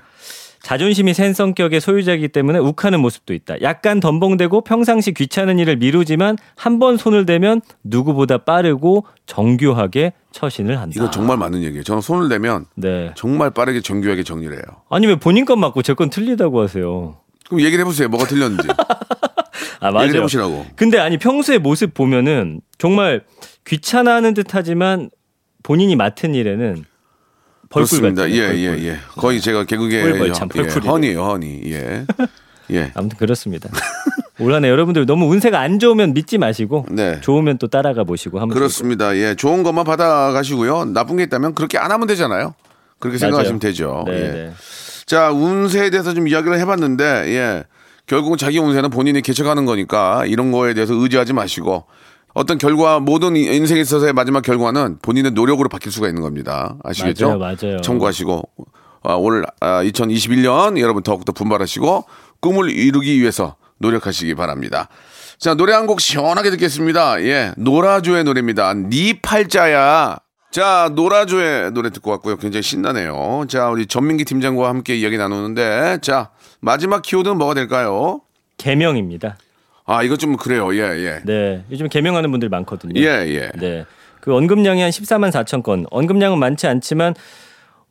자존심이 0.61 1.13
센 1.13 1.33
성격의 1.33 1.79
소유자이기 1.79 2.27
때문에 2.29 2.59
욱하는 2.59 2.99
모습도 2.99 3.33
있다. 3.33 3.61
약간 3.61 3.99
덤벙대고 3.99 4.61
평상시 4.61 5.13
귀찮은 5.13 5.57
일을 5.59 5.77
미루지만 5.77 6.37
한 6.55 6.79
번 6.79 6.97
손을 6.97 7.25
대면 7.25 7.61
누구보다 7.83 8.39
빠르고 8.39 9.05
정교하게 9.25 10.13
처신을 10.31 10.77
한다. 10.79 10.93
이거 10.95 11.09
정말 11.09 11.37
맞는 11.37 11.63
얘기예요. 11.63 11.83
저는 11.83 12.01
손을 12.01 12.29
대면 12.29 12.65
네. 12.75 13.11
정말 13.15 13.49
빠르게 13.51 13.81
정교하게 13.81 14.23
정리를 14.23 14.53
해요. 14.53 14.63
아니 14.89 15.07
왜 15.07 15.15
본인 15.15 15.45
건 15.45 15.59
맞고 15.59 15.81
제 15.81 15.93
건 15.93 16.09
틀리다고 16.09 16.61
하세요? 16.61 17.17
그럼 17.47 17.61
얘기를 17.61 17.79
해보세요. 17.83 18.07
뭐가 18.09 18.25
틀렸는지. 18.25 18.67
아 19.81 19.87
얘기를 19.87 19.93
맞아요. 20.07 20.17
해보시라고. 20.17 20.65
근데 20.75 20.99
아니 20.99 21.17
평소에 21.17 21.57
모습 21.57 21.93
보면은 21.93 22.61
정말 22.77 23.23
귀찮아하는 23.65 24.33
듯하지만 24.33 25.09
본인이 25.63 25.95
맡은 25.95 26.35
일에는 26.35 26.83
벌꿀 27.69 27.99
그렇습니다. 27.99 28.23
같아요. 28.23 28.35
예, 28.35 28.47
벌꿀. 28.47 28.83
예, 28.83 28.87
예. 28.89 28.99
거의 29.15 29.41
제가 29.41 29.63
개그계 29.65 29.97
예. 29.97 30.79
허니예요, 30.87 31.23
허니. 31.23 31.61
예. 31.65 32.05
예. 32.71 32.91
아무튼 32.95 33.17
그렇습니다. 33.17 33.69
올 34.39 34.53
한해 34.53 34.69
여러분들 34.69 35.05
너무 35.05 35.25
운세가 35.27 35.59
안 35.59 35.79
좋으면 35.79 36.13
믿지 36.13 36.37
마시고 36.37 36.85
네. 36.91 37.19
좋으면 37.21 37.57
또 37.57 37.67
따라가 37.67 38.03
보시고 38.03 38.39
하면 38.39 38.53
그렇습니다. 38.53 39.15
예. 39.17 39.35
좋은 39.35 39.63
것만 39.63 39.83
받아 39.85 40.31
가시고요. 40.31 40.85
나쁜 40.85 41.17
게 41.17 41.23
있다면 41.23 41.55
그렇게 41.55 41.77
안 41.77 41.91
하면 41.91 42.07
되잖아요. 42.07 42.53
그렇게. 42.99 43.17
생각하시면 43.17 43.59
되죠. 43.59 44.03
네, 44.07 44.13
예. 44.13 44.17
네. 44.31 44.51
자, 45.05 45.31
운세에 45.31 45.89
대해서 45.89 46.13
좀 46.13 46.27
이야기를 46.27 46.59
해봤는데, 46.59 47.03
예. 47.33 47.63
결국은 48.05 48.37
자기 48.37 48.57
운세는 48.59 48.89
본인이 48.89 49.21
개척하는 49.21 49.65
거니까 49.65 50.25
이런 50.25 50.51
거에 50.51 50.73
대해서 50.73 50.93
의지하지 50.95 51.33
마시고 51.33 51.85
어떤 52.33 52.57
결과, 52.57 52.99
모든 52.99 53.35
인생에 53.35 53.81
있어서의 53.81 54.13
마지막 54.13 54.41
결과는 54.41 54.99
본인의 55.01 55.31
노력으로 55.31 55.67
바뀔 55.69 55.91
수가 55.91 56.07
있는 56.07 56.21
겁니다. 56.21 56.77
아시겠죠? 56.83 57.37
맞아요, 57.37 57.55
맞아요. 57.61 57.81
참고하시고, 57.81 58.49
아, 59.03 59.13
올 59.13 59.45
아, 59.59 59.83
2021년 59.83 60.79
여러분 60.79 61.03
더욱더 61.03 61.31
분발하시고 61.31 62.05
꿈을 62.41 62.69
이루기 62.69 63.19
위해서 63.19 63.55
노력하시기 63.79 64.35
바랍니다. 64.35 64.89
자, 65.39 65.53
노래 65.53 65.73
한 65.73 65.87
곡 65.87 66.01
시원하게 66.01 66.51
듣겠습니다. 66.51 67.21
예, 67.23 67.53
노라조의 67.57 68.25
노래입니다. 68.25 68.73
니 68.73 69.19
팔자야. 69.21 70.17
자, 70.51 70.91
노라조의 70.95 71.71
노래 71.71 71.89
듣고 71.91 72.11
왔고요. 72.11 72.37
굉장히 72.37 72.61
신나네요. 72.63 73.45
자, 73.47 73.69
우리 73.69 73.85
전민기 73.85 74.25
팀장과 74.25 74.67
함께 74.67 74.95
이야기 74.95 75.17
나누는데, 75.17 75.99
자, 76.01 76.29
마지막 76.59 77.01
키워드는 77.01 77.37
뭐가 77.37 77.53
될까요? 77.53 78.21
개명입니다. 78.57 79.37
아, 79.91 80.03
이거 80.03 80.15
좀 80.17 80.37
그래요. 80.37 80.73
예, 80.75 80.81
예. 81.03 81.19
네, 81.25 81.63
요즘 81.71 81.89
개명하는 81.89 82.29
분들 82.29 82.47
많거든요. 82.49 82.93
예, 83.01 83.25
예. 83.27 83.49
네. 83.59 83.85
그 84.21 84.35
언급량이 84.35 84.81
한 84.81 84.91
14만 84.91 85.31
4천 85.31 85.63
건. 85.63 85.85
언급량은 85.89 86.37
많지 86.37 86.67
않지만 86.67 87.15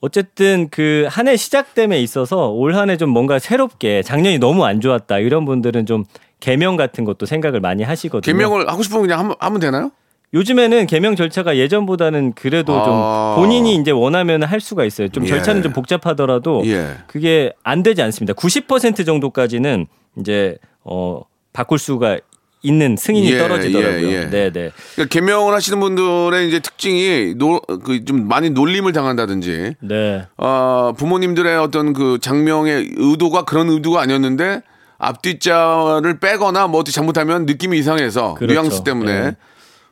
어쨌든 0.00 0.68
그 0.70 1.06
한 1.11 1.26
해 1.26 1.37
시작됨에 1.37 2.00
있어서 2.02 2.50
올 2.50 2.74
한 2.76 2.88
해 2.90 2.96
좀 2.96 3.11
뭔가 3.11 3.38
새롭게 3.40 4.02
작년이 4.02 4.38
너무 4.38 4.64
안 4.64 4.80
좋았다 4.80 5.18
이런 5.18 5.44
분들은 5.44 5.87
좀 5.87 6.04
개명 6.38 6.76
같은 6.76 7.04
것도 7.04 7.26
생각을 7.26 7.58
많이 7.61 7.82
하시거든요. 7.82 8.32
개명을 8.32 8.68
하고 8.68 8.82
싶으면 8.84 9.02
그냥 9.02 9.18
하면, 9.18 9.34
하면 9.40 9.61
되나요? 9.61 9.90
요즘에는 10.34 10.87
개명 10.87 11.16
절차가 11.16 11.56
예전보다는 11.56 12.34
그래도 12.34 12.74
아. 12.78 13.34
좀 13.34 13.42
본인이 13.42 13.74
이제 13.74 13.90
원하면 13.90 14.42
할 14.44 14.61
수가 14.61 14.84
있어요. 14.84 15.08
좀 15.08 15.24
예. 15.24 15.28
절차는 15.30 15.62
좀 15.62 15.72
복잡하더라도 15.72 16.62
예. 16.66 16.90
그게 17.08 17.52
안 17.64 17.82
되지 17.82 18.02
않습니다. 18.02 18.34
90% 18.34 19.04
정도까지는 19.04 19.87
이제 20.20 20.58
어 20.84 21.22
바꿀 21.59 21.81
수가 21.81 22.18
있는 22.62 22.97
승인이 22.97 23.33
예, 23.33 23.38
떨어지더라고요. 23.38 24.09
예, 24.09 24.12
예. 24.12 24.31
네, 24.31 24.53
네. 24.53 24.71
그러니까 24.94 25.12
개명을 25.12 25.53
하시는 25.55 25.81
분들의 25.81 26.47
이제 26.47 26.61
특징이 26.61 27.35
노, 27.37 27.61
그좀 27.61 28.29
많이 28.29 28.51
놀림을 28.51 28.92
당한다든지, 28.92 29.75
네. 29.81 30.27
어, 30.37 30.92
부모님들의 30.97 31.59
어떤 31.59 31.94
그 31.94 32.18
장명의 32.21 32.90
의도가 32.97 33.42
그런 33.44 33.71
의도가 33.71 34.01
아니었는데 34.03 34.62
앞뒤자를 34.99 36.21
빼거나 36.21 36.68
뭐 36.68 36.81
어떻게 36.81 36.92
잘못하면 36.92 37.44
느낌이 37.44 37.77
이상해서 37.77 38.35
그렇죠. 38.35 38.53
뉘앙스 38.53 38.85
때문에 38.85 39.12
예. 39.12 39.37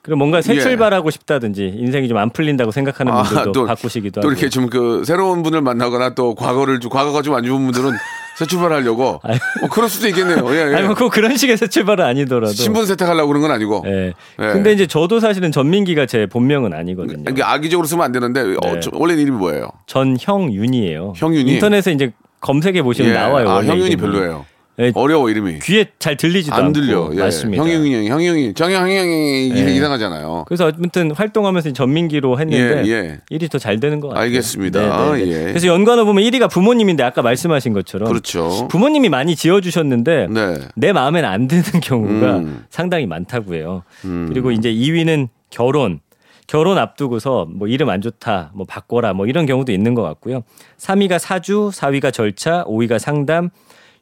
그리고 0.06 0.18
뭔가 0.18 0.40
새 0.40 0.54
예. 0.54 0.60
출발하고 0.60 1.10
싶다든지 1.10 1.74
인생이 1.78 2.06
좀 2.08 2.16
안 2.16 2.30
풀린다고 2.30 2.70
생각하는 2.70 3.12
분들도 3.12 3.52
또, 3.52 3.64
바꾸시기도 3.66 4.20
또 4.20 4.28
하고. 4.28 4.32
이렇게 4.32 4.48
좀 4.48 4.70
그 4.70 5.02
새로운 5.04 5.42
분을 5.42 5.60
만나거나 5.62 6.14
또 6.14 6.34
과거를 6.36 6.78
좀 6.80 6.90
과거가 6.90 7.22
좀 7.22 7.34
안 7.34 7.42
좋은 7.44 7.62
분들은 7.64 7.90
새 8.38 8.46
출발하려고. 8.46 9.20
뭐 9.60 9.68
그럴 9.70 9.88
수도 9.88 10.06
있겠네요. 10.08 10.44
예, 10.54 10.70
예. 10.70 10.74
아니 10.76 10.86
뭐꼭 10.86 11.10
그런 11.10 11.36
식의 11.36 11.56
새 11.56 11.66
출발은 11.66 12.04
아니더라도. 12.04 12.52
신분 12.52 12.86
세탁하려고 12.86 13.28
그런 13.28 13.42
건 13.42 13.50
아니고. 13.50 13.82
예. 13.86 14.06
예. 14.08 14.12
근데 14.52 14.72
이제 14.72 14.86
저도 14.86 15.18
사실은 15.20 15.50
전민기가 15.50 16.06
제 16.06 16.26
본명은 16.26 16.72
아니거든요. 16.72 17.24
이게 17.30 17.42
악의적으로 17.42 17.86
쓰면 17.88 18.04
안 18.04 18.12
되는데 18.12 18.40
어, 18.42 18.74
네. 18.74 18.80
저- 18.80 18.90
원래 18.94 19.14
이름이 19.14 19.36
뭐예요? 19.38 19.70
전형윤이에요. 19.86 21.14
형윤이? 21.16 21.52
인터넷에 21.54 21.92
이제 21.92 22.12
검색해 22.40 22.82
보시면 22.82 23.10
예. 23.10 23.14
나와요. 23.14 23.48
아, 23.48 23.56
형윤이 23.64 23.90
이름이. 23.90 23.96
별로예요. 23.96 24.44
예, 24.78 24.92
어려워 24.94 25.30
이름이. 25.30 25.60
귀에 25.60 25.86
잘 25.98 26.16
들리지도 26.16 26.54
안 26.54 26.64
않고 26.66 26.72
들려. 26.74 27.10
예. 27.14 27.20
맞습니다. 27.20 27.62
형용이 27.64 27.94
형이 27.94 28.08
형용이 28.10 28.54
정형 28.54 28.82
형용이 28.82 29.52
예. 29.54 29.74
이상하잖아요. 29.74 30.44
그래서 30.46 30.70
아무튼 30.76 31.12
활동하면서 31.12 31.72
전민기로 31.72 32.38
했는데 32.38 32.82
예, 32.86 32.90
예. 32.92 33.20
일이 33.30 33.48
더 33.48 33.58
잘 33.58 33.80
되는 33.80 34.00
것 34.00 34.08
같아요. 34.08 34.24
알겠습니다. 34.24 35.12
네, 35.12 35.18
네, 35.18 35.24
네. 35.24 35.32
예. 35.32 35.44
그래서 35.46 35.66
연관어 35.68 36.04
보면 36.04 36.22
1위가 36.24 36.50
부모님인데 36.50 37.02
아까 37.02 37.22
말씀하신 37.22 37.72
것처럼 37.72 38.08
그렇죠. 38.08 38.68
부모님이 38.68 39.08
많이 39.08 39.34
지어주셨는데 39.34 40.26
네. 40.30 40.54
내 40.74 40.92
마음엔 40.92 41.24
안 41.24 41.48
드는 41.48 41.80
경우가 41.82 42.36
음. 42.38 42.64
상당히 42.68 43.06
많다고 43.06 43.54
해요. 43.54 43.82
그리고 44.02 44.50
이제 44.50 44.70
2위는 44.72 45.28
결혼. 45.50 46.00
결혼 46.48 46.78
앞두고서 46.78 47.48
뭐 47.50 47.66
이름 47.66 47.88
안 47.88 48.00
좋다, 48.00 48.52
뭐 48.54 48.64
바꿔라, 48.68 49.14
뭐 49.14 49.26
이런 49.26 49.46
경우도 49.46 49.72
있는 49.72 49.94
것 49.94 50.02
같고요. 50.02 50.44
3위가 50.78 51.18
사주, 51.18 51.70
4위가 51.72 52.12
절차, 52.12 52.62
5위가 52.66 53.00
상담, 53.00 53.50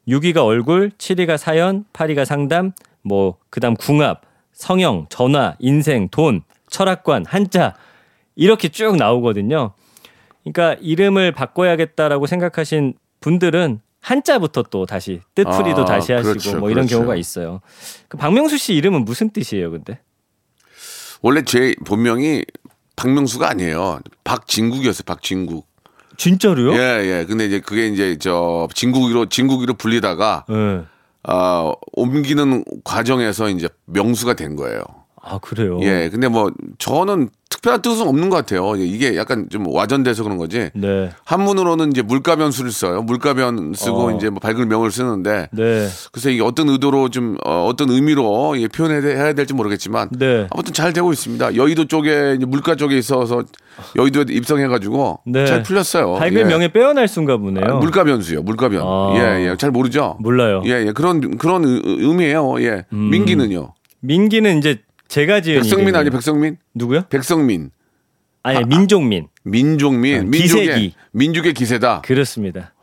6위가 0.07 0.45
얼굴, 0.45 0.91
7위가 0.97 1.37
사연, 1.37 1.85
8위가 1.93 2.25
상담, 2.25 2.71
뭐 3.01 3.37
그다음 3.49 3.75
궁합, 3.75 4.21
성형, 4.53 5.07
전화, 5.09 5.55
인생, 5.59 6.09
돈, 6.09 6.41
철학관, 6.69 7.25
한자 7.25 7.75
이렇게 8.35 8.69
쭉 8.69 8.95
나오거든요. 8.95 9.73
그러니까 10.43 10.79
이름을 10.81 11.31
바꿔야겠다라고 11.31 12.27
생각하신 12.27 12.93
분들은 13.19 13.81
한자부터 14.01 14.63
또 14.69 14.85
다시 14.85 15.21
뜻풀이도 15.33 15.81
아, 15.81 15.85
다시 15.85 16.11
하시고 16.13 16.29
그렇죠, 16.29 16.59
뭐 16.59 16.69
이런 16.69 16.85
그렇죠. 16.85 16.97
경우가 16.97 17.15
있어요. 17.15 17.61
그 18.07 18.17
박명수 18.17 18.57
씨 18.57 18.75
이름은 18.75 19.03
무슨 19.03 19.31
뜻이에요, 19.31 19.71
근데? 19.71 19.99
원래 21.21 21.41
제 21.43 21.73
본명이 21.85 22.43
박명수가 22.95 23.49
아니에요. 23.49 23.99
박진국이었어요. 24.23 25.03
박진국. 25.07 25.67
진짜로요? 26.17 26.73
예, 26.73 27.19
예. 27.19 27.25
근데 27.25 27.45
이제 27.45 27.59
그게 27.59 27.87
이제 27.87 28.17
저 28.19 28.67
진국이로 28.73 29.27
진국이로 29.27 29.75
불리다가 29.75 30.45
네. 30.49 30.81
아, 31.23 31.71
옮기는 31.93 32.63
과정에서 32.83 33.49
이제 33.49 33.67
명수가 33.85 34.35
된 34.35 34.55
거예요. 34.55 34.81
아 35.27 35.39
그래요. 35.39 35.79
예. 35.81 36.07
근데 36.11 36.27
뭐 36.27 36.51
저는 36.77 37.29
특별한 37.49 37.81
뜻은 37.81 38.07
없는 38.07 38.29
것 38.29 38.35
같아요. 38.37 38.75
이게 38.75 39.15
약간 39.17 39.47
좀 39.49 39.65
와전돼서 39.67 40.21
그런 40.23 40.37
거지. 40.37 40.69
네. 40.75 41.09
한문으로는 41.23 41.89
이제 41.91 42.01
물가변수를 42.03 42.69
써요. 42.71 43.01
물가변 43.01 43.73
쓰고 43.75 44.07
어. 44.07 44.11
이제 44.15 44.29
뭐 44.29 44.39
밝은 44.39 44.67
명을 44.67 44.91
쓰는데 44.91 45.47
네. 45.51 45.87
그래서 46.11 46.29
이게 46.29 46.43
어떤 46.43 46.69
의도로 46.69 47.09
좀 47.09 47.37
어, 47.43 47.71
떤 47.75 47.89
의미로 47.89 48.55
이게 48.55 48.67
표현해야 48.67 49.33
될지 49.33 49.53
모르겠지만 49.55 50.09
네. 50.11 50.47
아무튼 50.51 50.73
잘 50.73 50.93
되고 50.93 51.11
있습니다. 51.11 51.55
여의도 51.55 51.85
쪽에 51.85 52.37
물가 52.45 52.75
쪽에 52.75 52.95
있어서 52.97 53.43
여의도에 53.95 54.25
입성해가지고 54.29 55.21
네. 55.25 55.45
잘 55.47 55.63
풀렸어요. 55.63 56.13
밝은 56.15 56.33
예. 56.35 56.43
명예 56.43 56.67
빼어날 56.67 57.07
순가 57.07 57.37
보네요. 57.37 57.65
아, 57.65 57.73
물가변수요. 57.79 58.43
물가변. 58.43 58.81
아. 58.83 59.13
예, 59.15 59.49
예. 59.49 59.55
잘 59.57 59.71
모르죠. 59.71 60.17
몰라요. 60.19 60.61
음. 60.63 60.67
예, 60.67 60.85
예. 60.87 60.91
그런 60.91 61.37
그런 61.37 61.63
의- 61.65 61.81
의미예요. 61.85 62.61
예. 62.61 62.85
민기는요. 62.91 63.73
민기는 64.01 64.57
이제 64.59 64.81
제가 65.07 65.41
지은 65.41 65.61
백성민 65.61 65.87
이름이에요. 65.87 65.99
아니 65.99 66.09
백성민? 66.09 66.57
누구요? 66.73 67.03
백성민. 67.09 67.71
아니 68.43 68.65
민종민. 68.65 69.27
민종민. 69.43 70.19
아, 70.19 70.23
민족의 70.23 70.67
기세기. 70.67 70.93
민족의 71.11 71.53
기세다. 71.53 72.01
그렇습니다. 72.03 72.73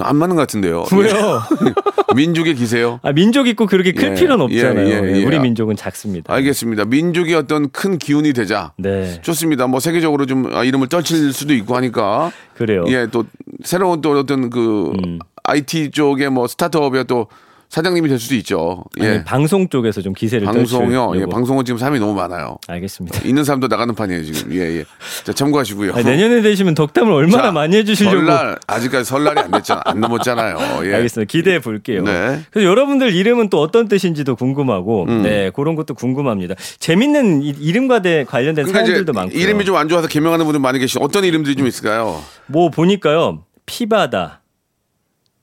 안 0.00 0.16
맞는 0.16 0.36
것 0.36 0.42
같은데요. 0.42 0.84
왜요? 0.92 1.42
예. 1.66 1.72
민족의 2.14 2.54
기세요. 2.54 3.00
아 3.02 3.12
민족 3.12 3.46
있고 3.48 3.66
그렇게 3.66 3.92
클 3.92 4.10
예, 4.10 4.14
필요는 4.14 4.44
없잖아요. 4.44 4.86
예, 4.86 4.92
예, 4.92 5.20
예. 5.20 5.24
우리 5.24 5.38
민족은 5.38 5.76
작습니다. 5.76 6.32
알겠습니다. 6.32 6.84
민족의 6.86 7.34
어떤 7.34 7.70
큰 7.70 7.98
기운이 7.98 8.32
되자. 8.32 8.72
네. 8.76 9.20
좋습니다. 9.22 9.66
뭐 9.66 9.80
세계적으로 9.80 10.26
좀 10.26 10.54
아, 10.54 10.64
이름을 10.64 10.88
떨칠 10.88 11.32
수도 11.32 11.54
있고 11.54 11.76
하니까. 11.76 12.32
그래요. 12.54 12.84
예, 12.88 13.06
또 13.10 13.24
새로운 13.62 14.00
또 14.00 14.18
어떤 14.18 14.50
그 14.50 14.92
음. 15.04 15.18
IT 15.44 15.92
쪽의 15.92 16.30
뭐 16.30 16.46
스타트업의 16.46 17.06
또 17.06 17.28
사장님이 17.68 18.08
될 18.08 18.18
수도 18.18 18.34
있죠. 18.36 18.82
예. 18.98 19.06
아니, 19.08 19.24
방송 19.24 19.68
쪽에서 19.68 20.00
좀 20.00 20.14
기세를 20.14 20.46
방송요. 20.46 21.12
예. 21.16 21.26
방송은 21.26 21.66
지금 21.66 21.76
사람이 21.78 21.98
너무 21.98 22.14
많아요. 22.14 22.56
알겠습니다. 22.66 23.20
있는 23.28 23.44
사람도 23.44 23.66
나가는 23.68 23.94
판이에요, 23.94 24.24
지금. 24.24 24.54
예, 24.54 24.78
예. 24.78 24.84
자, 25.24 25.34
참고하시고요. 25.34 25.92
아니, 25.92 26.02
내년에 26.04 26.40
되시면 26.40 26.74
덕담을 26.74 27.12
얼마나 27.12 27.42
자, 27.44 27.52
많이 27.52 27.76
해주시려고. 27.76 28.16
설날 28.16 28.58
아직까지 28.66 29.04
설날이 29.04 29.40
안 29.40 29.50
됐잖아. 29.50 29.82
안 29.84 30.00
넘었잖아요. 30.00 30.56
예. 30.86 30.94
알겠습니다. 30.94 31.30
기대해 31.30 31.58
볼게요. 31.60 32.02
네. 32.04 32.40
그래서 32.50 32.66
여러분들 32.68 33.14
이름은 33.14 33.50
또 33.50 33.60
어떤 33.60 33.86
뜻인지도 33.86 34.34
궁금하고, 34.36 35.04
음. 35.06 35.22
네 35.22 35.50
그런 35.54 35.74
것도 35.74 35.92
궁금합니다. 35.92 36.54
재밌는 36.78 37.42
이- 37.42 37.50
이름과 37.60 38.00
대 38.00 38.24
관련된 38.24 38.64
그러니까 38.64 38.86
사연들도 38.86 39.12
많고요. 39.12 39.38
이름이 39.38 39.64
좀 39.66 39.76
안 39.76 39.88
좋아서 39.90 40.08
개명하는 40.08 40.44
분들 40.46 40.58
많이 40.60 40.78
계시죠. 40.78 41.00
어떤 41.00 41.22
이름들이 41.24 41.54
좀 41.54 41.66
있을까요? 41.66 42.22
뭐 42.46 42.70
보니까요, 42.70 43.44
피바다, 43.66 44.40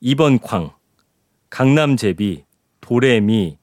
이번 0.01 0.39
광, 0.39 0.71
강남제비, 1.55 2.43
도레미, 2.81 3.57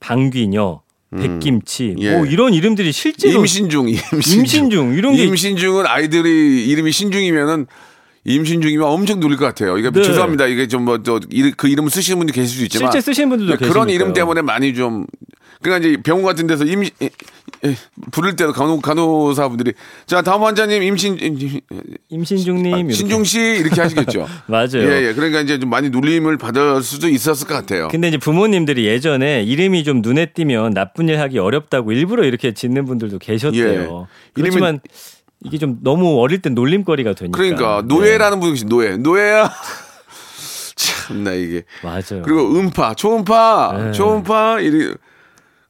방귀녀, 0.00 0.80
백김치, 1.14 1.96
예. 1.98 2.16
뭐 2.16 2.24
이런 2.24 2.54
이름들이 2.54 2.92
실제로 2.92 3.40
임신중, 3.40 3.90
임신중. 3.90 4.38
임신중, 4.40 4.94
이런 4.94 5.14
게- 5.14 5.24
임신중은 5.24 5.86
아이들이 5.86 6.66
이름이 6.66 6.90
신중이면은 6.92 7.66
임신 8.24 8.62
중이면 8.62 8.88
엄청 8.88 9.20
놀릴 9.20 9.36
것 9.36 9.44
같아요. 9.44 9.76
이게 9.76 9.90
네. 9.90 10.02
죄송합니다. 10.02 10.46
이게 10.46 10.66
좀 10.66 10.86
뭐또그 10.86 11.68
이름을 11.68 11.90
쓰시는 11.90 12.18
분이 12.20 12.32
계실 12.32 12.56
수 12.56 12.64
있지만 12.64 12.90
실제 12.90 13.04
쓰시는 13.04 13.28
분들도 13.28 13.58
네, 13.58 13.68
그런. 13.68 13.90
이름 13.90 14.14
때문에 14.14 14.40
많이 14.40 14.72
좀 14.72 15.06
그러니까 15.62 15.88
이제 15.88 16.02
병원 16.02 16.24
같은 16.24 16.46
데서 16.46 16.64
임 16.64 16.82
에, 16.82 16.88
에, 17.64 17.74
부를 18.12 18.36
때도 18.36 18.52
간호 18.52 18.80
간호사분들이 18.80 19.72
자 20.06 20.22
다음 20.22 20.42
환자님 20.42 20.82
임신 20.82 21.18
임- 21.18 21.60
임신 22.10 22.36
중님 22.38 22.76
이렇게. 22.76 22.92
신중 22.92 23.24
씨 23.24 23.40
이렇게 23.40 23.80
하시겠죠. 23.80 24.26
맞아요. 24.46 24.68
예, 24.76 25.08
예. 25.08 25.14
그러니까 25.14 25.40
이제 25.40 25.58
좀 25.58 25.70
많이 25.70 25.88
놀림을 25.90 26.36
받을 26.36 26.82
수도 26.82 27.08
있었을 27.08 27.46
것 27.46 27.54
같아요. 27.54 27.88
근데 27.88 28.08
이제 28.08 28.18
부모님들이 28.18 28.84
예전에 28.86 29.42
이름이 29.44 29.84
좀 29.84 30.02
눈에 30.02 30.26
띄면 30.26 30.74
나쁜 30.74 31.08
일 31.08 31.18
하기 31.20 31.38
어렵다고 31.38 31.92
일부러 31.92 32.24
이렇게 32.24 32.52
짓는 32.52 32.84
분들도 32.84 33.18
계셨대요. 33.18 34.06
예. 34.08 34.14
그렇지만 34.34 34.80
이게 35.44 35.58
좀 35.58 35.78
너무 35.82 36.20
어릴 36.20 36.42
땐 36.42 36.54
놀림거리가 36.54 37.14
되니까. 37.14 37.36
그러니까 37.36 37.82
네. 37.86 37.94
노예라는 37.94 38.40
분이 38.40 38.64
노예. 38.66 38.96
노예야. 38.96 39.50
참나 40.76 41.32
이게. 41.32 41.62
맞아요. 41.82 42.22
그리고 42.24 42.52
음파, 42.56 42.94
초음파, 42.94 43.74
네. 43.78 43.92
초음파 43.92 44.60
이리 44.60 44.94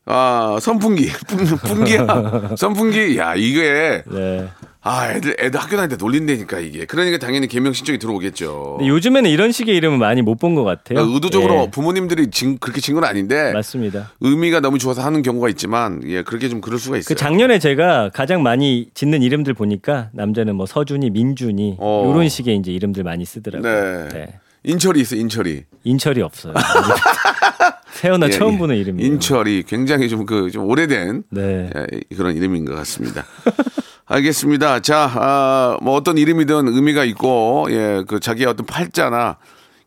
아 0.09 0.59
선풍기, 0.61 1.11
풍- 1.27 1.45
풍기야, 1.59 2.55
선풍기. 2.57 3.19
야 3.19 3.35
이게 3.35 4.03
네. 4.11 4.47
아, 4.88 5.11
애들, 5.11 5.35
애들 5.40 5.59
학교 5.59 5.75
다닐 5.75 5.88
때 5.88 5.97
놀린다니까, 5.97 6.61
이게. 6.61 6.85
그러니까 6.85 7.19
당연히 7.19 7.49
개명 7.49 7.73
신청이 7.73 7.99
들어오겠죠. 7.99 8.79
요즘에는 8.87 9.29
이런 9.29 9.51
식의 9.51 9.75
이름은 9.75 9.99
많이 9.99 10.23
못 10.23 10.38
본 10.38 10.55
것 10.55 10.62
같아요. 10.62 10.95
그러니까 10.99 11.12
의도적으로 11.12 11.62
예, 11.66 11.71
부모님들이 11.73 12.31
진, 12.31 12.57
그렇게 12.59 12.81
진 12.81 12.95
건 12.95 13.03
아닌데. 13.03 13.53
맞습니다. 13.53 14.12
의미가 14.21 14.61
너무 14.61 14.79
좋아서 14.79 15.03
하는 15.03 15.23
경우가 15.23 15.49
있지만, 15.49 16.03
예, 16.07 16.23
그렇게 16.23 16.49
좀 16.49 16.61
그럴 16.61 16.79
수가 16.79 16.99
있어요. 16.99 17.09
그 17.09 17.16
작년에 17.21 17.59
제가 17.59 18.11
가장 18.14 18.45
많이 18.45 18.88
짓는 18.95 19.23
이름들 19.23 19.55
보니까 19.55 20.11
남자는 20.12 20.55
뭐 20.55 20.66
서준이, 20.66 21.11
민준이 21.11 21.79
어. 21.81 22.09
이런 22.14 22.29
식의 22.29 22.55
이제 22.57 22.71
이름들 22.71 23.03
많이 23.03 23.25
쓰더라고요. 23.25 24.09
네. 24.11 24.38
인철이 24.62 25.01
있어, 25.01 25.16
인철이. 25.16 25.64
인철이 25.83 26.23
없어요. 26.23 26.55
태어나 27.96 28.26
예, 28.26 28.30
처음 28.30 28.54
예. 28.54 28.59
보는 28.59 28.76
이름이에요. 28.76 29.12
인철이 29.12 29.64
굉장히 29.66 30.09
좀 30.09 30.26
그, 30.26 30.50
좀 30.50 30.64
오래된 30.66 31.24
네. 31.30 31.70
예, 31.74 32.16
그런 32.16 32.37
이름인 32.37 32.64
것 32.64 32.74
같습니다. 32.74 33.24
알겠습니다. 34.04 34.80
자, 34.80 35.11
아, 35.14 35.78
뭐 35.82 35.94
어떤 35.94 36.16
이름이든 36.16 36.68
의미가 36.68 37.04
있고, 37.04 37.66
예, 37.70 38.04
그 38.06 38.20
자기의 38.20 38.46
어떤 38.46 38.64
팔자나 38.64 39.38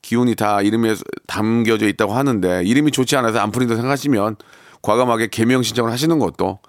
기운이 0.02 0.36
다 0.36 0.62
이름에 0.62 0.96
담겨져 1.28 1.88
있다고 1.88 2.14
하는데, 2.14 2.64
이름이 2.66 2.92
좋지 2.92 3.16
않아서 3.16 3.40
안 3.40 3.52
풀린다고 3.52 3.78
생각하시면 3.78 4.36
과감하게 4.82 5.28
개명 5.28 5.64
신청을 5.64 5.92
하시는 5.92 6.20
것도 6.20 6.60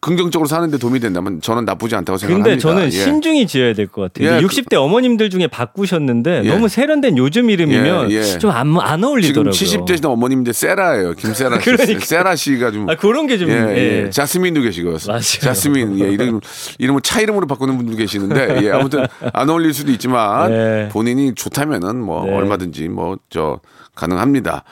긍정적으로 0.00 0.46
사는데 0.48 0.78
도움이 0.78 1.00
된다면 1.00 1.40
저는 1.40 1.64
나쁘지 1.64 1.94
않다고 1.96 2.16
생각합니다. 2.18 2.50
근데 2.50 2.60
저는 2.60 2.86
예. 2.86 2.90
신중히 2.90 3.46
지어야 3.46 3.72
될 3.74 3.86
것 3.86 4.12
같아요. 4.12 4.36
예, 4.36 4.40
60대 4.40 4.74
어머님들 4.74 5.30
중에 5.30 5.46
바꾸셨는데 5.46 6.42
예. 6.44 6.48
너무 6.50 6.68
세련된 6.68 7.16
요즘 7.18 7.50
이름이면 7.50 8.10
예, 8.10 8.16
예. 8.16 8.38
좀안안 8.38 8.98
지금 8.98 9.04
어울리더라고요. 9.04 9.50
70대시는 9.52 10.06
어머님인데 10.06 10.52
세라예요. 10.52 11.12
김세라 11.14 11.58
씨. 11.60 11.64
그러니까. 11.64 12.04
세라 12.04 12.36
씨가 12.36 12.70
좀 12.72 12.88
아 12.88 12.94
그런 12.96 13.26
게좀 13.26 13.48
예, 13.48 13.54
예. 13.54 14.04
예. 14.06 14.10
자스민도 14.10 14.60
계시고. 14.62 14.96
맞아요. 15.06 15.20
자스민. 15.20 15.98
예, 16.00 16.08
이름, 16.10 16.40
이름을 16.78 17.00
차 17.02 17.20
이름으로 17.20 17.46
바꾸는 17.46 17.76
분도 17.76 17.96
계시는데, 17.96 18.60
예, 18.64 18.70
아무튼 18.70 19.06
안 19.32 19.48
어울릴 19.50 19.72
수도 19.74 19.90
있지만, 19.92 20.50
네. 20.50 20.88
본인이 20.90 21.34
좋다면은 21.34 21.96
뭐, 22.00 22.24
네. 22.26 22.32
얼마든지 22.32 22.88
뭐, 22.88 23.16
저, 23.30 23.60
가능합니다. 23.94 24.64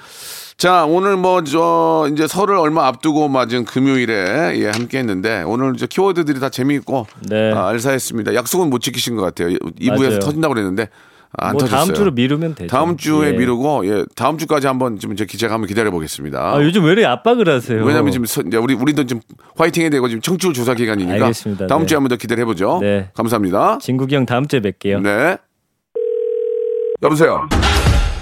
자, 0.56 0.84
오늘 0.86 1.16
뭐, 1.16 1.42
저, 1.42 2.08
이제 2.12 2.26
설을 2.28 2.54
얼마 2.56 2.86
앞두고 2.86 3.28
맞은 3.28 3.64
금요일에, 3.64 4.52
예, 4.60 4.68
함께 4.70 4.98
했는데, 4.98 5.42
오늘 5.42 5.74
저 5.76 5.86
키워드들이 5.86 6.38
다 6.38 6.48
재미있고, 6.48 7.06
네. 7.28 7.52
아, 7.52 7.68
알사했습니다. 7.68 8.34
약속은 8.34 8.70
못 8.70 8.78
지키신 8.78 9.16
것 9.16 9.22
같아요. 9.22 9.48
2부에서 9.48 9.98
맞아요. 10.04 10.18
터진다고 10.20 10.54
그랬는데, 10.54 10.88
안 11.36 11.52
뭐 11.54 11.60
터졌어요. 11.62 11.84
다음 11.86 11.94
주로 11.94 12.10
미루면 12.12 12.54
되죠. 12.54 12.68
다음 12.68 12.96
주에 12.96 13.30
예. 13.30 13.32
미루고, 13.32 13.84
예, 13.88 14.04
다음 14.14 14.38
주까지 14.38 14.68
한번 14.68 15.00
좀제 15.00 15.26
기자가 15.26 15.54
한번 15.54 15.66
기다려 15.66 15.90
보겠습니다. 15.90 16.54
아, 16.54 16.62
요즘 16.62 16.84
왜 16.84 16.92
이렇게 16.92 17.06
압박을 17.06 17.48
하세요? 17.48 17.84
왜냐하면 17.84 18.12
지금 18.12 18.24
서- 18.24 18.42
이제 18.46 18.56
우리 18.56 18.74
우리도 18.74 19.06
좀 19.06 19.20
화이팅 19.56 19.82
해야 19.82 19.90
되고 19.90 20.06
지금 20.08 20.20
청취율 20.22 20.54
조사 20.54 20.74
기간이니까 20.74 21.14
알겠습니다. 21.24 21.66
다음 21.66 21.80
네. 21.80 21.86
주에 21.86 21.96
한번 21.96 22.10
더 22.10 22.16
기다려 22.16 22.46
보죠. 22.46 22.78
네. 22.80 23.10
감사합니다. 23.14 23.78
진국이 23.82 24.14
형 24.14 24.24
다음 24.24 24.46
주에 24.46 24.60
뵐게요. 24.60 25.02
네. 25.02 25.36
여보세요. 27.02 27.48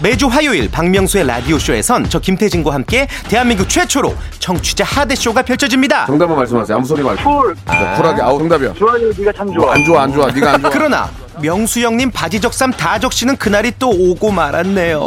매주 0.03 0.27
화요일 0.27 0.69
박명수의 0.69 1.27
라디오쇼에선 1.29 2.09
저 2.11 2.19
김태진과 2.19 2.75
함께 2.75 3.07
대한민국 3.29 3.69
최초로 3.69 4.15
청취자 4.41 4.85
하대쇼가 4.85 5.43
펼쳐집니다. 5.43 6.07
정답만 6.07 6.39
말씀하세요. 6.39 6.77
아무 6.77 6.85
소리 6.87 7.03
말고. 7.03 7.23
쿨. 7.23 7.55
쿨하게. 7.65 8.23
아우 8.23 8.39
정답이요. 8.41 8.75
주환이 8.75 9.05
네가 9.17 9.33
참 9.33 9.53
좋아. 9.53 9.75
안 9.75 9.85
좋아 9.85 10.03
안 10.03 10.13
좋아. 10.13 10.27
네가 10.27 10.55
안 10.55 10.61
좋아. 10.61 10.71
그러나 10.71 11.09
명수 11.41 11.81
형님 11.81 12.11
바지 12.11 12.41
적삼 12.41 12.73
다 12.73 12.99
적시는 12.99 13.37
그날이 13.37 13.73
또 13.79 13.91
오고 13.91 14.33
말았네요. 14.33 15.01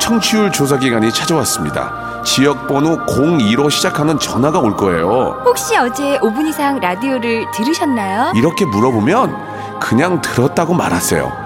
청취율 0.00 0.52
조사 0.52 0.78
기간이 0.78 1.10
찾아왔습니다. 1.10 2.22
지역 2.24 2.68
번호 2.68 2.98
02로 3.06 3.70
시작하는 3.70 4.18
전화가 4.18 4.58
올 4.58 4.76
거예요. 4.76 5.40
혹시 5.46 5.76
어제 5.76 6.18
5분 6.18 6.46
이상 6.46 6.78
라디오를 6.78 7.46
들으셨나요? 7.52 8.32
이렇게 8.36 8.66
물어보면 8.66 9.78
그냥 9.80 10.20
들었다고 10.20 10.74
말하세요. 10.74 11.45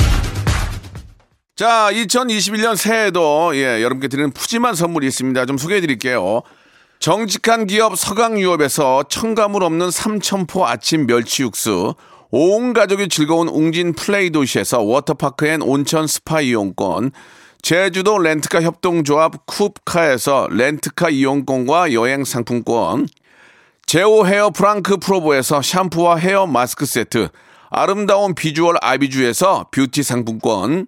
자, 1.61 1.89
2021년 1.91 2.75
새해에도 2.75 3.51
예, 3.53 3.83
여러분께 3.83 4.07
드리는 4.07 4.31
푸짐한 4.31 4.73
선물이 4.73 5.05
있습니다. 5.05 5.45
좀 5.45 5.59
소개해 5.59 5.79
드릴게요. 5.79 6.41
정직한 6.97 7.67
기업 7.67 7.95
서강유업에서 7.95 9.03
첨가물 9.07 9.63
없는 9.65 9.91
삼천포 9.91 10.65
아침 10.65 11.05
멸치 11.05 11.43
육수, 11.43 11.93
온 12.31 12.73
가족이 12.73 13.09
즐거운 13.09 13.47
웅진 13.47 13.93
플레이 13.93 14.31
도시에서 14.31 14.81
워터파크 14.81 15.45
and 15.45 15.61
온천 15.61 16.07
스파 16.07 16.41
이용권, 16.41 17.11
제주도 17.61 18.17
렌트카 18.17 18.63
협동조합 18.63 19.45
쿱카에서 19.45 20.51
렌트카 20.51 21.11
이용권과 21.11 21.93
여행 21.93 22.23
상품권, 22.23 23.07
제오 23.85 24.25
헤어 24.25 24.49
프랑크 24.49 24.97
프로보에서 24.97 25.61
샴푸와 25.61 26.15
헤어 26.15 26.47
마스크 26.47 26.87
세트, 26.87 27.29
아름다운 27.69 28.33
비주얼 28.33 28.77
아비주에서 28.81 29.67
뷰티 29.71 30.01
상품권, 30.01 30.87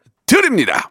드립니다. 0.31 0.89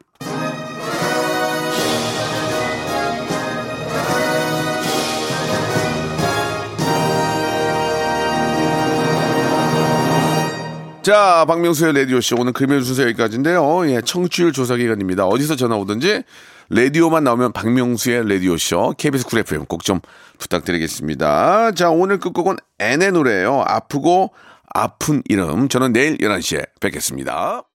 자, 11.02 11.46
박명수의 11.48 11.94
라디오쇼. 11.94 12.36
오늘 12.38 12.52
금요일 12.52 12.84
순서 12.84 13.02
여기까지인데요. 13.04 13.90
예, 13.90 14.02
청취율 14.02 14.52
조사 14.52 14.76
기간입니다. 14.76 15.24
어디서 15.26 15.56
전화 15.56 15.76
오든지 15.76 16.22
라디오만 16.68 17.24
나오면 17.24 17.52
박명수의 17.52 18.28
라디오쇼. 18.28 18.96
KBS 18.98 19.24
쿨 19.26 19.38
FM 19.38 19.64
꼭 19.64 19.82
좀 19.82 20.00
부탁드리겠습니다. 20.38 21.72
자, 21.72 21.88
오늘 21.88 22.18
끝곡은 22.18 22.56
N의 22.78 23.12
노래예요. 23.12 23.64
아프고 23.66 24.34
아픈 24.68 25.22
이름. 25.30 25.70
저는 25.70 25.94
내일 25.94 26.18
11시에 26.18 26.66
뵙겠습니다. 26.78 27.62